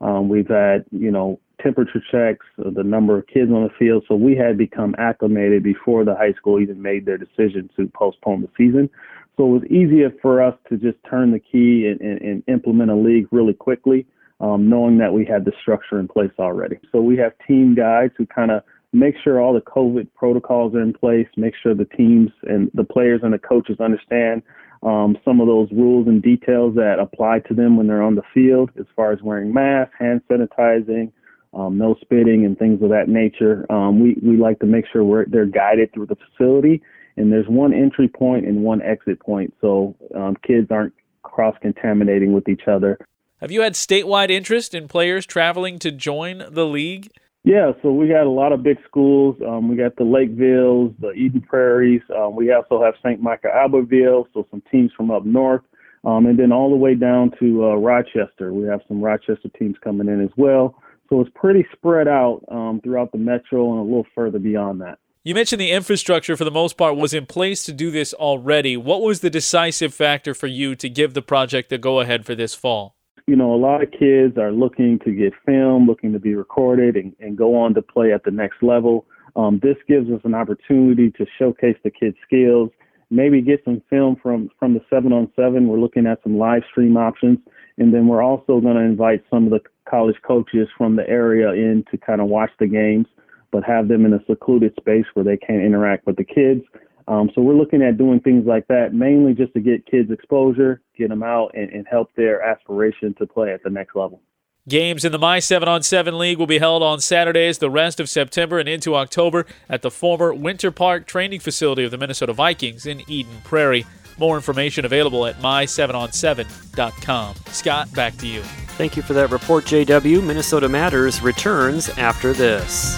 Um, 0.00 0.28
we've 0.28 0.48
had, 0.48 0.84
you 0.90 1.12
know, 1.12 1.38
temperature 1.62 2.02
checks, 2.10 2.44
uh, 2.58 2.70
the 2.70 2.82
number 2.82 3.16
of 3.16 3.26
kids 3.28 3.50
on 3.50 3.62
the 3.62 3.70
field. 3.78 4.04
So 4.08 4.16
we 4.16 4.36
had 4.36 4.58
become 4.58 4.94
acclimated 4.98 5.62
before 5.62 6.04
the 6.04 6.14
high 6.14 6.32
school 6.32 6.60
even 6.60 6.82
made 6.82 7.06
their 7.06 7.18
decision 7.18 7.70
to 7.76 7.88
postpone 7.94 8.42
the 8.42 8.48
season. 8.56 8.90
So 9.36 9.46
it 9.46 9.60
was 9.60 9.64
easier 9.64 10.10
for 10.20 10.42
us 10.42 10.54
to 10.68 10.76
just 10.76 10.98
turn 11.08 11.32
the 11.32 11.40
key 11.40 11.86
and, 11.86 12.00
and, 12.00 12.20
and 12.20 12.42
implement 12.48 12.90
a 12.90 12.96
league 12.96 13.28
really 13.30 13.54
quickly, 13.54 14.06
um, 14.40 14.68
knowing 14.68 14.98
that 14.98 15.12
we 15.12 15.24
had 15.24 15.44
the 15.44 15.52
structure 15.60 15.98
in 15.98 16.08
place 16.08 16.30
already. 16.38 16.78
So 16.92 17.00
we 17.00 17.16
have 17.18 17.32
team 17.46 17.74
guides 17.74 18.12
who 18.16 18.26
kind 18.26 18.50
of 18.50 18.62
make 18.94 19.16
sure 19.22 19.40
all 19.40 19.52
the 19.52 19.60
COVID 19.60 20.08
protocols 20.14 20.74
are 20.74 20.80
in 20.80 20.92
place, 20.92 21.26
make 21.36 21.54
sure 21.62 21.74
the 21.74 21.84
teams 21.84 22.30
and 22.44 22.70
the 22.74 22.84
players 22.84 23.20
and 23.22 23.32
the 23.32 23.38
coaches 23.38 23.76
understand 23.80 24.42
um, 24.82 25.16
some 25.24 25.40
of 25.40 25.46
those 25.46 25.68
rules 25.72 26.06
and 26.06 26.22
details 26.22 26.74
that 26.76 26.98
apply 27.00 27.40
to 27.48 27.54
them 27.54 27.76
when 27.76 27.86
they're 27.86 28.02
on 28.02 28.14
the 28.14 28.22
field, 28.32 28.70
as 28.78 28.86
far 28.94 29.12
as 29.12 29.22
wearing 29.22 29.52
masks, 29.52 29.94
hand 29.98 30.20
sanitizing, 30.30 31.10
um, 31.54 31.78
no 31.78 31.96
spitting, 32.00 32.44
and 32.44 32.58
things 32.58 32.82
of 32.82 32.90
that 32.90 33.08
nature. 33.08 33.66
Um, 33.70 34.00
we 34.00 34.16
we 34.22 34.36
like 34.36 34.58
to 34.60 34.66
make 34.66 34.84
sure 34.92 35.02
we're 35.02 35.24
they're 35.26 35.46
guided 35.46 35.92
through 35.92 36.06
the 36.06 36.16
facility, 36.16 36.82
and 37.16 37.32
there's 37.32 37.48
one 37.48 37.72
entry 37.72 38.08
point 38.08 38.46
and 38.46 38.62
one 38.62 38.82
exit 38.82 39.20
point, 39.20 39.54
so 39.60 39.96
um, 40.14 40.36
kids 40.46 40.68
aren't 40.70 40.92
cross 41.22 41.56
contaminating 41.62 42.32
with 42.32 42.48
each 42.48 42.68
other. 42.68 42.98
Have 43.40 43.50
you 43.50 43.62
had 43.62 43.74
statewide 43.74 44.30
interest 44.30 44.74
in 44.74 44.88
players 44.88 45.26
traveling 45.26 45.78
to 45.80 45.90
join 45.90 46.44
the 46.50 46.66
league? 46.66 47.10
Yeah, 47.44 47.72
so 47.82 47.92
we 47.92 48.08
got 48.08 48.26
a 48.26 48.30
lot 48.30 48.52
of 48.52 48.62
big 48.62 48.78
schools. 48.88 49.36
Um, 49.46 49.68
we 49.68 49.76
got 49.76 49.96
the 49.96 50.04
Lakevilles, 50.04 50.94
the 50.98 51.12
Eden 51.12 51.42
Prairies. 51.42 52.00
Um, 52.16 52.34
we 52.34 52.50
also 52.50 52.82
have 52.82 52.94
St. 53.04 53.20
Michael 53.20 53.50
Albertville, 53.50 54.24
so 54.32 54.46
some 54.50 54.62
teams 54.72 54.90
from 54.96 55.10
up 55.10 55.26
north. 55.26 55.60
Um, 56.04 56.24
and 56.26 56.38
then 56.38 56.52
all 56.52 56.70
the 56.70 56.76
way 56.76 56.94
down 56.94 57.32
to 57.40 57.64
uh, 57.64 57.74
Rochester. 57.74 58.52
We 58.52 58.66
have 58.66 58.80
some 58.88 59.00
Rochester 59.00 59.50
teams 59.58 59.76
coming 59.84 60.08
in 60.08 60.22
as 60.22 60.30
well. 60.38 60.82
So 61.10 61.20
it's 61.20 61.30
pretty 61.34 61.66
spread 61.72 62.08
out 62.08 62.40
um, 62.50 62.80
throughout 62.82 63.12
the 63.12 63.18
metro 63.18 63.72
and 63.72 63.80
a 63.80 63.82
little 63.82 64.06
further 64.14 64.38
beyond 64.38 64.80
that. 64.80 64.98
You 65.22 65.34
mentioned 65.34 65.60
the 65.60 65.70
infrastructure 65.70 66.36
for 66.36 66.44
the 66.44 66.50
most 66.50 66.76
part 66.76 66.96
was 66.96 67.14
in 67.14 67.26
place 67.26 67.62
to 67.64 67.72
do 67.72 67.90
this 67.90 68.12
already. 68.14 68.76
What 68.76 69.02
was 69.02 69.20
the 69.20 69.30
decisive 69.30 69.94
factor 69.94 70.34
for 70.34 70.46
you 70.46 70.74
to 70.76 70.88
give 70.88 71.14
the 71.14 71.22
project 71.22 71.70
the 71.70 71.78
go 71.78 72.00
ahead 72.00 72.26
for 72.26 72.34
this 72.34 72.54
fall? 72.54 72.93
You 73.26 73.36
know, 73.36 73.54
a 73.54 73.56
lot 73.56 73.82
of 73.82 73.90
kids 73.90 74.36
are 74.36 74.52
looking 74.52 74.98
to 75.04 75.12
get 75.12 75.32
film, 75.46 75.86
looking 75.86 76.12
to 76.12 76.18
be 76.18 76.34
recorded, 76.34 76.96
and, 76.96 77.14
and 77.20 77.36
go 77.36 77.56
on 77.56 77.74
to 77.74 77.82
play 77.82 78.12
at 78.12 78.24
the 78.24 78.30
next 78.30 78.62
level. 78.62 79.06
Um, 79.36 79.60
this 79.62 79.76
gives 79.88 80.10
us 80.10 80.20
an 80.24 80.34
opportunity 80.34 81.10
to 81.12 81.26
showcase 81.38 81.76
the 81.82 81.90
kids' 81.90 82.16
skills, 82.24 82.70
maybe 83.10 83.40
get 83.40 83.62
some 83.64 83.82
film 83.88 84.16
from 84.22 84.50
from 84.58 84.74
the 84.74 84.80
seven 84.90 85.12
on 85.12 85.32
seven. 85.34 85.68
We're 85.68 85.80
looking 85.80 86.06
at 86.06 86.22
some 86.22 86.38
live 86.38 86.62
stream 86.70 86.96
options, 86.96 87.38
and 87.78 87.92
then 87.92 88.06
we're 88.06 88.22
also 88.22 88.60
going 88.60 88.76
to 88.76 88.82
invite 88.82 89.24
some 89.30 89.44
of 89.44 89.50
the 89.50 89.60
college 89.88 90.16
coaches 90.26 90.68
from 90.76 90.96
the 90.96 91.08
area 91.08 91.50
in 91.52 91.84
to 91.90 91.96
kind 91.96 92.20
of 92.20 92.28
watch 92.28 92.50
the 92.60 92.66
games, 92.66 93.06
but 93.50 93.64
have 93.64 93.88
them 93.88 94.04
in 94.04 94.12
a 94.12 94.20
secluded 94.28 94.74
space 94.78 95.06
where 95.14 95.24
they 95.24 95.36
can't 95.36 95.64
interact 95.64 96.06
with 96.06 96.16
the 96.16 96.24
kids 96.24 96.62
um, 97.06 97.30
so 97.34 97.42
we're 97.42 97.54
looking 97.54 97.82
at 97.82 97.98
doing 97.98 98.20
things 98.20 98.46
like 98.46 98.66
that, 98.68 98.94
mainly 98.94 99.34
just 99.34 99.52
to 99.54 99.60
get 99.60 99.84
kids 99.86 100.10
exposure, 100.10 100.80
get 100.96 101.10
them 101.10 101.22
out, 101.22 101.50
and, 101.54 101.70
and 101.70 101.86
help 101.86 102.10
their 102.16 102.42
aspiration 102.42 103.14
to 103.18 103.26
play 103.26 103.52
at 103.52 103.62
the 103.62 103.70
next 103.70 103.94
level. 103.94 104.22
Games 104.66 105.04
in 105.04 105.12
the 105.12 105.18
My 105.18 105.40
7 105.40 105.68
on 105.68 105.82
7 105.82 106.16
League 106.16 106.38
will 106.38 106.46
be 106.46 106.56
held 106.58 106.82
on 106.82 106.98
Saturdays 106.98 107.58
the 107.58 107.68
rest 107.68 108.00
of 108.00 108.08
September 108.08 108.58
and 108.58 108.66
into 108.66 108.94
October 108.94 109.44
at 109.68 109.82
the 109.82 109.90
former 109.90 110.32
Winter 110.32 110.70
Park 110.70 111.06
training 111.06 111.40
facility 111.40 111.84
of 111.84 111.90
the 111.90 111.98
Minnesota 111.98 112.32
Vikings 112.32 112.86
in 112.86 113.02
Eden 113.06 113.42
Prairie. 113.44 113.84
More 114.16 114.36
information 114.36 114.86
available 114.86 115.26
at 115.26 115.36
my7on7.com. 115.40 117.34
Scott, 117.48 117.92
back 117.92 118.16
to 118.16 118.26
you. 118.26 118.40
Thank 118.78 118.96
you 118.96 119.02
for 119.02 119.12
that 119.12 119.30
report, 119.30 119.64
JW. 119.64 120.22
Minnesota 120.24 120.70
Matters 120.70 121.20
returns 121.20 121.90
after 121.90 122.32
this. 122.32 122.96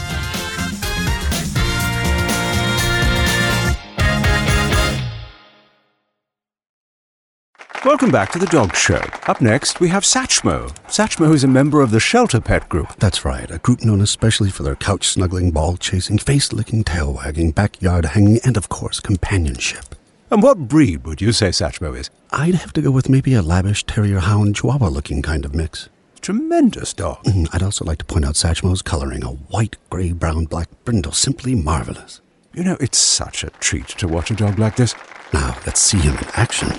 Welcome 7.86 8.10
back 8.10 8.32
to 8.32 8.40
the 8.40 8.46
Dog 8.46 8.74
Show. 8.74 9.00
Up 9.28 9.40
next, 9.40 9.78
we 9.78 9.86
have 9.90 10.02
Satchmo. 10.02 10.74
Satchmo 10.88 11.32
is 11.32 11.44
a 11.44 11.46
member 11.46 11.82
of 11.82 11.92
the 11.92 12.00
Shelter 12.00 12.40
Pet 12.40 12.68
Group. 12.68 12.96
That's 12.96 13.24
right, 13.24 13.48
a 13.48 13.58
group 13.58 13.84
known 13.84 14.00
especially 14.00 14.50
for 14.50 14.64
their 14.64 14.74
couch 14.74 15.06
snuggling, 15.06 15.52
ball 15.52 15.76
chasing, 15.76 16.18
face 16.18 16.52
licking, 16.52 16.82
tail 16.82 17.12
wagging, 17.12 17.52
backyard 17.52 18.04
hanging, 18.04 18.40
and 18.42 18.56
of 18.56 18.68
course, 18.68 18.98
companionship. 18.98 19.94
And 20.32 20.42
what 20.42 20.66
breed 20.66 21.06
would 21.06 21.20
you 21.20 21.30
say 21.30 21.50
Satchmo 21.50 21.96
is? 21.96 22.10
I'd 22.32 22.56
have 22.56 22.72
to 22.72 22.82
go 22.82 22.90
with 22.90 23.08
maybe 23.08 23.34
a 23.34 23.40
lavish 23.40 23.84
terrier 23.84 24.18
hound 24.18 24.56
chihuahua 24.56 24.88
looking 24.88 25.22
kind 25.22 25.44
of 25.44 25.54
mix. 25.54 25.88
Tremendous 26.20 26.92
dog. 26.92 27.22
Mm, 27.22 27.50
I'd 27.52 27.62
also 27.62 27.84
like 27.84 27.98
to 27.98 28.04
point 28.04 28.24
out 28.24 28.34
Satchmo's 28.34 28.82
coloring 28.82 29.22
a 29.22 29.28
white, 29.28 29.76
gray, 29.90 30.10
brown, 30.10 30.46
black 30.46 30.70
brindle, 30.84 31.12
simply 31.12 31.54
marvelous. 31.54 32.20
You 32.52 32.64
know, 32.64 32.76
it's 32.80 32.98
such 32.98 33.44
a 33.44 33.50
treat 33.60 33.86
to 33.86 34.08
watch 34.08 34.32
a 34.32 34.34
dog 34.34 34.58
like 34.58 34.74
this. 34.74 34.96
Now, 35.32 35.56
let's 35.64 35.80
see 35.80 35.98
him 35.98 36.18
in 36.18 36.26
action. 36.34 36.76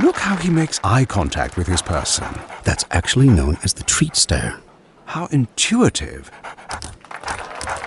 Look 0.00 0.18
how 0.18 0.36
he 0.36 0.48
makes 0.48 0.78
eye 0.84 1.04
contact 1.04 1.56
with 1.56 1.66
his 1.66 1.82
person. 1.82 2.28
That's 2.64 2.84
actually 2.90 3.28
known 3.28 3.58
as 3.64 3.72
the 3.72 3.82
treat 3.82 4.14
stare. 4.14 4.60
How 5.06 5.26
intuitive. 5.26 6.30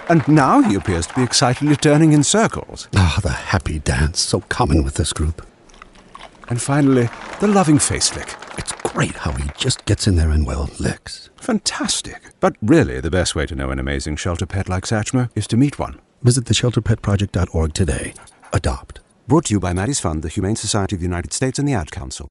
And 0.10 0.28
now 0.28 0.62
he 0.62 0.76
appears 0.76 1.08
to 1.08 1.14
be 1.14 1.24
excitedly 1.24 1.78
turning 1.78 2.12
in 2.12 2.24
circles. 2.24 2.90
Ah, 2.96 3.20
the 3.22 3.30
happy 3.30 3.80
dance, 3.80 4.20
so 4.20 4.42
common 4.42 4.84
with 4.84 4.96
this 4.96 5.14
group. 5.14 5.46
And 6.50 6.62
finally, 6.62 7.10
the 7.40 7.48
loving 7.48 7.80
face 7.80 8.14
lick. 8.16 8.36
It's 8.58 8.74
great 8.74 9.16
how 9.16 9.32
he 9.32 9.50
just 9.58 9.86
gets 9.86 10.06
in 10.06 10.18
there 10.18 10.32
and, 10.32 10.46
well, 10.46 10.70
licks. 10.80 11.30
Fantastic. 11.38 12.22
But 12.42 12.58
really, 12.62 13.00
the 13.00 13.12
best 13.12 13.36
way 13.36 13.46
to 13.46 13.56
know 13.56 13.70
an 13.70 13.80
amazing 13.80 14.18
shelter 14.18 14.46
pet 14.46 14.68
like 14.68 14.84
Satchmo 14.84 15.30
is 15.34 15.48
to 15.48 15.56
meet 15.56 15.80
one. 15.80 16.02
Visit 16.24 16.44
theshelterpetproject.org 16.44 17.74
today. 17.74 18.14
Adopt. 18.52 19.01
Brought 19.28 19.46
to 19.46 19.54
you 19.54 19.60
by 19.60 19.72
Maddie's 19.72 20.00
Fund, 20.00 20.24
the 20.24 20.30
Humane 20.30 20.56
Society 20.56 20.96
of 20.96 21.00
the 21.00 21.06
United 21.06 21.32
States, 21.32 21.60
and 21.60 21.68
the 21.68 21.74
Ad 21.74 21.92
Council. 21.92 22.28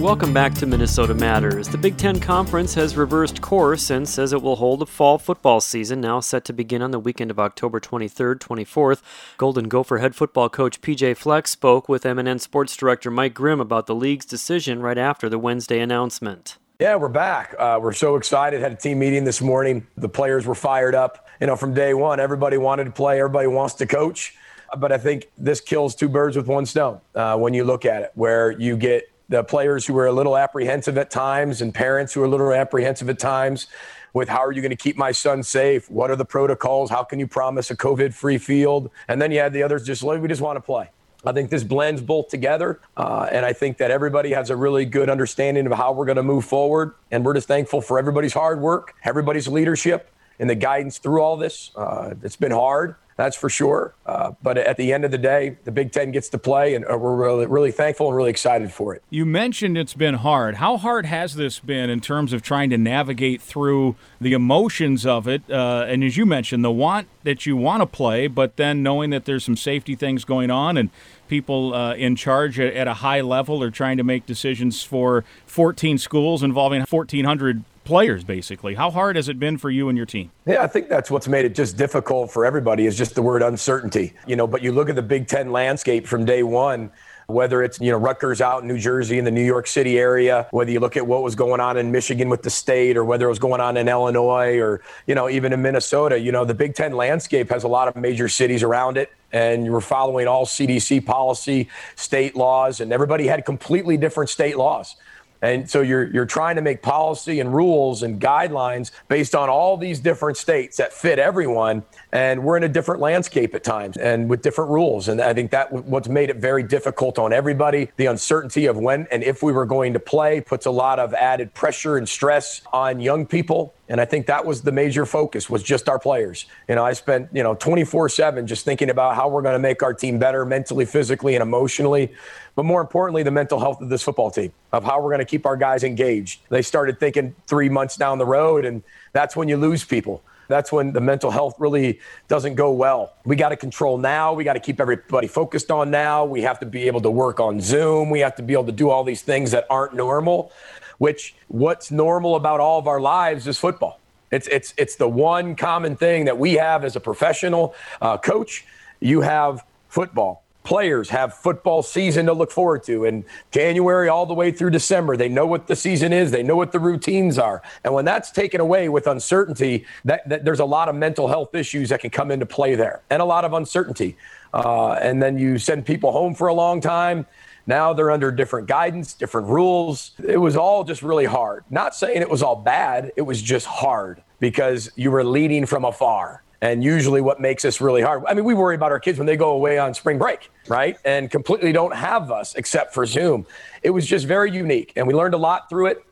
Welcome 0.00 0.32
back 0.32 0.54
to 0.54 0.66
Minnesota 0.66 1.14
Matters. 1.14 1.66
The 1.68 1.78
Big 1.78 1.96
Ten 1.96 2.20
Conference 2.20 2.74
has 2.74 2.96
reversed 2.96 3.40
course 3.40 3.90
and 3.90 4.08
says 4.08 4.32
it 4.32 4.42
will 4.42 4.56
hold 4.56 4.82
a 4.82 4.86
fall 4.86 5.18
football 5.18 5.60
season 5.60 6.00
now 6.00 6.20
set 6.20 6.44
to 6.44 6.52
begin 6.52 6.82
on 6.82 6.92
the 6.92 7.00
weekend 7.00 7.30
of 7.30 7.40
October 7.40 7.80
23rd, 7.80 8.38
24th. 8.38 9.02
Golden 9.38 9.68
Gopher 9.68 9.98
head 9.98 10.14
football 10.14 10.48
coach 10.48 10.80
PJ 10.80 11.16
Fleck 11.16 11.48
spoke 11.48 11.88
with 11.88 12.04
MNN 12.04 12.40
Sports 12.40 12.76
Director 12.76 13.10
Mike 13.10 13.34
Grimm 13.34 13.60
about 13.60 13.86
the 13.86 13.94
league's 13.94 14.26
decision 14.26 14.82
right 14.82 14.98
after 14.98 15.28
the 15.28 15.38
Wednesday 15.38 15.80
announcement. 15.80 16.58
Yeah, 16.84 16.96
we're 16.96 17.08
back. 17.08 17.54
Uh, 17.58 17.78
we're 17.80 17.94
so 17.94 18.16
excited. 18.16 18.60
Had 18.60 18.72
a 18.72 18.76
team 18.76 18.98
meeting 18.98 19.24
this 19.24 19.40
morning. 19.40 19.86
The 19.96 20.06
players 20.06 20.44
were 20.44 20.54
fired 20.54 20.94
up. 20.94 21.26
You 21.40 21.46
know, 21.46 21.56
from 21.56 21.72
day 21.72 21.94
one, 21.94 22.20
everybody 22.20 22.58
wanted 22.58 22.84
to 22.84 22.90
play. 22.90 23.20
Everybody 23.20 23.46
wants 23.46 23.72
to 23.76 23.86
coach. 23.86 24.36
But 24.76 24.92
I 24.92 24.98
think 24.98 25.30
this 25.38 25.62
kills 25.62 25.94
two 25.94 26.10
birds 26.10 26.36
with 26.36 26.46
one 26.46 26.66
stone 26.66 27.00
uh, 27.14 27.38
when 27.38 27.54
you 27.54 27.64
look 27.64 27.86
at 27.86 28.02
it, 28.02 28.10
where 28.16 28.50
you 28.50 28.76
get 28.76 29.10
the 29.30 29.42
players 29.42 29.86
who 29.86 29.96
are 29.96 30.08
a 30.08 30.12
little 30.12 30.36
apprehensive 30.36 30.98
at 30.98 31.10
times 31.10 31.62
and 31.62 31.72
parents 31.72 32.12
who 32.12 32.20
are 32.20 32.26
a 32.26 32.28
little 32.28 32.52
apprehensive 32.52 33.08
at 33.08 33.18
times 33.18 33.68
with 34.12 34.28
how 34.28 34.44
are 34.44 34.52
you 34.52 34.60
going 34.60 34.68
to 34.68 34.76
keep 34.76 34.98
my 34.98 35.10
son 35.10 35.42
safe? 35.42 35.90
What 35.90 36.10
are 36.10 36.16
the 36.16 36.26
protocols? 36.26 36.90
How 36.90 37.02
can 37.02 37.18
you 37.18 37.26
promise 37.26 37.70
a 37.70 37.76
COVID 37.78 38.12
free 38.12 38.36
field? 38.36 38.90
And 39.08 39.22
then 39.22 39.32
you 39.32 39.38
had 39.38 39.54
the 39.54 39.62
others 39.62 39.86
just, 39.86 40.02
like, 40.02 40.20
we 40.20 40.28
just 40.28 40.42
want 40.42 40.58
to 40.58 40.60
play. 40.60 40.90
I 41.26 41.32
think 41.32 41.50
this 41.50 41.64
blends 41.64 42.00
both 42.00 42.28
together. 42.28 42.80
Uh, 42.96 43.28
and 43.30 43.44
I 43.44 43.52
think 43.52 43.78
that 43.78 43.90
everybody 43.90 44.32
has 44.32 44.50
a 44.50 44.56
really 44.56 44.84
good 44.84 45.10
understanding 45.10 45.66
of 45.66 45.72
how 45.72 45.92
we're 45.92 46.06
going 46.06 46.16
to 46.16 46.22
move 46.22 46.44
forward. 46.44 46.92
And 47.10 47.24
we're 47.24 47.34
just 47.34 47.48
thankful 47.48 47.80
for 47.80 47.98
everybody's 47.98 48.34
hard 48.34 48.60
work, 48.60 48.94
everybody's 49.04 49.48
leadership, 49.48 50.10
and 50.38 50.48
the 50.50 50.54
guidance 50.54 50.98
through 50.98 51.22
all 51.22 51.36
this. 51.36 51.70
Uh, 51.76 52.14
it's 52.22 52.36
been 52.36 52.52
hard. 52.52 52.96
That's 53.16 53.36
for 53.36 53.48
sure. 53.48 53.94
Uh, 54.04 54.32
but 54.42 54.58
at 54.58 54.76
the 54.76 54.92
end 54.92 55.04
of 55.04 55.12
the 55.12 55.18
day, 55.18 55.56
the 55.64 55.70
Big 55.70 55.92
Ten 55.92 56.10
gets 56.10 56.28
to 56.30 56.38
play, 56.38 56.74
and 56.74 56.84
uh, 56.90 56.98
we're 56.98 57.14
really, 57.14 57.46
really 57.46 57.70
thankful 57.70 58.08
and 58.08 58.16
really 58.16 58.30
excited 58.30 58.72
for 58.72 58.92
it. 58.94 59.02
You 59.08 59.24
mentioned 59.24 59.78
it's 59.78 59.94
been 59.94 60.14
hard. 60.14 60.56
How 60.56 60.76
hard 60.76 61.06
has 61.06 61.36
this 61.36 61.60
been 61.60 61.90
in 61.90 62.00
terms 62.00 62.32
of 62.32 62.42
trying 62.42 62.70
to 62.70 62.78
navigate 62.78 63.40
through 63.40 63.94
the 64.20 64.32
emotions 64.32 65.06
of 65.06 65.28
it? 65.28 65.48
Uh, 65.48 65.86
and 65.86 66.02
as 66.02 66.16
you 66.16 66.26
mentioned, 66.26 66.64
the 66.64 66.72
want 66.72 67.06
that 67.22 67.46
you 67.46 67.56
want 67.56 67.82
to 67.82 67.86
play, 67.86 68.26
but 68.26 68.56
then 68.56 68.82
knowing 68.82 69.10
that 69.10 69.26
there's 69.26 69.44
some 69.44 69.56
safety 69.56 69.94
things 69.94 70.24
going 70.24 70.50
on 70.50 70.76
and 70.76 70.90
people 71.28 71.72
uh, 71.72 71.94
in 71.94 72.16
charge 72.16 72.58
at, 72.58 72.74
at 72.74 72.88
a 72.88 72.94
high 72.94 73.20
level 73.20 73.62
are 73.62 73.70
trying 73.70 73.96
to 73.96 74.04
make 74.04 74.26
decisions 74.26 74.82
for 74.82 75.24
14 75.46 75.98
schools 75.98 76.42
involving 76.42 76.80
1,400 76.80 77.64
players 77.84 78.24
basically. 78.24 78.74
How 78.74 78.90
hard 78.90 79.16
has 79.16 79.28
it 79.28 79.38
been 79.38 79.58
for 79.58 79.70
you 79.70 79.88
and 79.88 79.96
your 79.96 80.06
team? 80.06 80.30
Yeah 80.46 80.62
i 80.62 80.66
think 80.66 80.88
that's 80.88 81.10
what's 81.10 81.28
made 81.28 81.44
it 81.44 81.54
just 81.54 81.76
difficult 81.76 82.30
for 82.30 82.44
everybody 82.44 82.86
is 82.86 82.96
just 82.96 83.14
the 83.14 83.22
word 83.22 83.42
uncertainty. 83.42 84.12
You 84.26 84.36
know 84.36 84.46
but 84.46 84.62
you 84.62 84.72
look 84.72 84.88
at 84.88 84.96
the 84.96 85.02
big 85.02 85.28
ten 85.28 85.52
landscape 85.52 86.06
from 86.06 86.24
day 86.24 86.42
one 86.42 86.90
whether 87.26 87.62
it's 87.62 87.80
you 87.80 87.90
know 87.90 87.98
Rutgers 87.98 88.40
out 88.40 88.62
in 88.62 88.68
New 88.68 88.78
Jersey 88.78 89.18
in 89.18 89.24
the 89.24 89.30
New 89.30 89.44
York 89.44 89.66
City 89.66 89.98
area, 89.98 90.46
whether 90.50 90.70
you 90.70 90.80
look 90.80 90.96
at 90.96 91.06
what 91.06 91.22
was 91.22 91.34
going 91.34 91.60
on 91.60 91.76
in 91.76 91.90
Michigan 91.90 92.28
with 92.28 92.42
the 92.42 92.50
state, 92.50 92.96
or 92.96 93.04
whether 93.04 93.26
it 93.26 93.28
was 93.28 93.38
going 93.38 93.60
on 93.60 93.76
in 93.76 93.88
Illinois, 93.88 94.58
or 94.58 94.80
you 95.06 95.14
know 95.14 95.28
even 95.28 95.52
in 95.52 95.62
Minnesota, 95.62 96.18
you 96.18 96.32
know 96.32 96.44
the 96.44 96.54
Big 96.54 96.74
Ten 96.74 96.92
landscape 96.92 97.50
has 97.50 97.64
a 97.64 97.68
lot 97.68 97.88
of 97.88 97.96
major 97.96 98.28
cities 98.28 98.62
around 98.62 98.96
it, 98.96 99.12
and 99.32 99.64
you 99.64 99.72
were 99.72 99.80
following 99.80 100.26
all 100.26 100.44
CDC 100.44 101.04
policy, 101.04 101.68
state 101.96 102.36
laws, 102.36 102.80
and 102.80 102.92
everybody 102.92 103.26
had 103.26 103.44
completely 103.44 103.96
different 103.96 104.30
state 104.30 104.56
laws. 104.56 104.96
And 105.44 105.68
so 105.68 105.82
you're 105.82 106.10
you're 106.10 106.24
trying 106.24 106.56
to 106.56 106.62
make 106.62 106.80
policy 106.80 107.38
and 107.40 107.54
rules 107.54 108.02
and 108.02 108.18
guidelines 108.18 108.92
based 109.08 109.34
on 109.34 109.50
all 109.50 109.76
these 109.76 110.00
different 110.00 110.38
states 110.38 110.78
that 110.78 110.90
fit 110.90 111.18
everyone. 111.18 111.82
And 112.14 112.44
we're 112.44 112.56
in 112.56 112.62
a 112.62 112.68
different 112.68 113.00
landscape 113.00 113.56
at 113.56 113.64
times 113.64 113.96
and 113.96 114.30
with 114.30 114.40
different 114.40 114.70
rules. 114.70 115.08
And 115.08 115.20
I 115.20 115.34
think 115.34 115.50
that 115.50 115.72
what's 115.72 116.08
made 116.08 116.30
it 116.30 116.36
very 116.36 116.62
difficult 116.62 117.18
on 117.18 117.32
everybody. 117.32 117.90
The 117.96 118.06
uncertainty 118.06 118.66
of 118.66 118.76
when 118.78 119.08
and 119.10 119.24
if 119.24 119.42
we 119.42 119.50
were 119.50 119.66
going 119.66 119.92
to 119.94 119.98
play 119.98 120.40
puts 120.40 120.64
a 120.64 120.70
lot 120.70 121.00
of 121.00 121.12
added 121.12 121.52
pressure 121.54 121.96
and 121.96 122.08
stress 122.08 122.62
on 122.72 123.00
young 123.00 123.26
people 123.26 123.74
and 123.88 124.00
I 124.00 124.04
think 124.04 124.26
that 124.26 124.46
was 124.46 124.62
the 124.62 124.72
major 124.72 125.04
focus 125.04 125.50
was 125.50 125.62
just 125.62 125.88
our 125.88 125.98
players. 125.98 126.46
You 126.68 126.76
know, 126.76 126.84
I 126.84 126.92
spent, 126.92 127.28
you 127.32 127.42
know, 127.42 127.54
24/7 127.56 128.46
just 128.46 128.64
thinking 128.64 128.90
about 128.90 129.16
how 129.16 129.28
we're 129.28 129.42
going 129.42 129.54
to 129.54 129.58
make 129.58 129.82
our 129.82 129.92
team 129.92 130.18
better 130.20 130.46
mentally, 130.46 130.84
physically 130.86 131.34
and 131.34 131.42
emotionally, 131.42 132.12
but 132.54 132.64
more 132.64 132.80
importantly 132.80 133.24
the 133.24 133.32
mental 133.32 133.58
health 133.58 133.80
of 133.80 133.88
this 133.88 134.02
football 134.02 134.30
team, 134.30 134.52
of 134.72 134.84
how 134.84 135.00
we're 135.02 135.10
going 135.10 135.18
to 135.18 135.24
keep 135.24 135.46
our 135.46 135.56
guys 135.56 135.82
engaged. 135.82 136.42
They 136.48 136.62
started 136.62 137.00
thinking 137.00 137.34
3 137.48 137.68
months 137.68 137.96
down 137.96 138.18
the 138.18 138.24
road 138.24 138.64
and 138.64 138.84
that's 139.12 139.34
when 139.34 139.48
you 139.48 139.56
lose 139.56 139.82
people. 139.84 140.22
That's 140.48 140.70
when 140.70 140.92
the 140.92 141.00
mental 141.00 141.30
health 141.30 141.54
really 141.58 142.00
doesn't 142.28 142.54
go 142.54 142.72
well. 142.72 143.14
We 143.24 143.36
got 143.36 143.50
to 143.50 143.56
control 143.56 143.98
now. 143.98 144.32
We 144.32 144.44
got 144.44 144.54
to 144.54 144.60
keep 144.60 144.80
everybody 144.80 145.26
focused 145.26 145.70
on 145.70 145.90
now. 145.90 146.24
We 146.24 146.42
have 146.42 146.60
to 146.60 146.66
be 146.66 146.86
able 146.86 147.00
to 147.02 147.10
work 147.10 147.40
on 147.40 147.60
Zoom. 147.60 148.10
We 148.10 148.20
have 148.20 148.36
to 148.36 148.42
be 148.42 148.52
able 148.52 148.66
to 148.66 148.72
do 148.72 148.90
all 148.90 149.04
these 149.04 149.22
things 149.22 149.50
that 149.52 149.66
aren't 149.70 149.94
normal 149.94 150.52
which 150.98 151.34
what's 151.48 151.90
normal 151.90 152.36
about 152.36 152.60
all 152.60 152.78
of 152.78 152.86
our 152.86 153.00
lives 153.00 153.46
is 153.46 153.58
football. 153.58 154.00
It's, 154.30 154.48
it's, 154.48 154.74
it's 154.76 154.96
the 154.96 155.08
one 155.08 155.54
common 155.54 155.96
thing 155.96 156.24
that 156.24 156.38
we 156.38 156.54
have 156.54 156.84
as 156.84 156.96
a 156.96 157.00
professional 157.00 157.74
uh, 158.00 158.18
coach. 158.18 158.64
You 159.00 159.20
have 159.20 159.64
football. 159.88 160.43
Players 160.64 161.08
have 161.10 161.34
football 161.34 161.82
season 161.82 162.26
to 162.26 162.32
look 162.32 162.50
forward 162.50 162.82
to. 162.84 163.04
In 163.04 163.24
January 163.50 164.08
all 164.08 164.26
the 164.26 164.34
way 164.34 164.50
through 164.50 164.70
December, 164.70 165.16
they 165.16 165.28
know 165.28 165.46
what 165.46 165.66
the 165.66 165.76
season 165.76 166.12
is. 166.12 166.30
They 166.30 166.42
know 166.42 166.56
what 166.56 166.72
the 166.72 166.80
routines 166.80 167.38
are. 167.38 167.62
And 167.84 167.94
when 167.94 168.04
that's 168.04 168.30
taken 168.30 168.60
away 168.60 168.88
with 168.88 169.06
uncertainty, 169.06 169.86
that, 170.04 170.28
that 170.28 170.44
there's 170.44 170.60
a 170.60 170.64
lot 170.64 170.88
of 170.88 170.94
mental 170.94 171.28
health 171.28 171.54
issues 171.54 171.90
that 171.90 172.00
can 172.00 172.10
come 172.10 172.30
into 172.30 172.46
play 172.46 172.74
there, 172.74 173.02
and 173.10 173.22
a 173.22 173.24
lot 173.24 173.44
of 173.44 173.52
uncertainty. 173.52 174.16
Uh, 174.52 174.92
and 174.94 175.22
then 175.22 175.38
you 175.38 175.58
send 175.58 175.86
people 175.86 176.12
home 176.12 176.34
for 176.34 176.48
a 176.48 176.54
long 176.54 176.80
time 176.80 177.26
now 177.66 177.92
they're 177.92 178.10
under 178.10 178.30
different 178.30 178.68
guidance, 178.68 179.14
different 179.14 179.48
rules. 179.48 180.12
It 180.22 180.36
was 180.36 180.56
all 180.56 180.84
just 180.84 181.02
really 181.02 181.24
hard. 181.24 181.64
Not 181.70 181.94
saying 181.94 182.20
it 182.20 182.28
was 182.28 182.42
all 182.42 182.56
bad, 182.56 183.12
it 183.16 183.22
was 183.22 183.40
just 183.40 183.66
hard 183.66 184.22
because 184.38 184.90
you 184.96 185.10
were 185.10 185.24
leading 185.24 185.64
from 185.64 185.84
afar. 185.84 186.42
And 186.60 186.82
usually, 186.82 187.20
what 187.20 187.40
makes 187.40 187.62
this 187.62 187.80
really 187.80 188.02
hard, 188.02 188.24
I 188.26 188.34
mean, 188.34 188.44
we 188.44 188.54
worry 188.54 188.74
about 188.74 188.92
our 188.92 189.00
kids 189.00 189.18
when 189.18 189.26
they 189.26 189.36
go 189.36 189.50
away 189.50 189.78
on 189.78 189.92
spring 189.94 190.18
break, 190.18 190.50
right? 190.68 190.96
And 191.04 191.30
completely 191.30 191.72
don't 191.72 191.94
have 191.94 192.30
us 192.30 192.54
except 192.54 192.94
for 192.94 193.04
Zoom. 193.06 193.46
It 193.82 193.90
was 193.90 194.06
just 194.06 194.26
very 194.26 194.50
unique. 194.50 194.92
And 194.96 195.06
we 195.06 195.14
learned 195.14 195.34
a 195.34 195.38
lot 195.38 195.68
through 195.68 195.86
it 195.86 196.04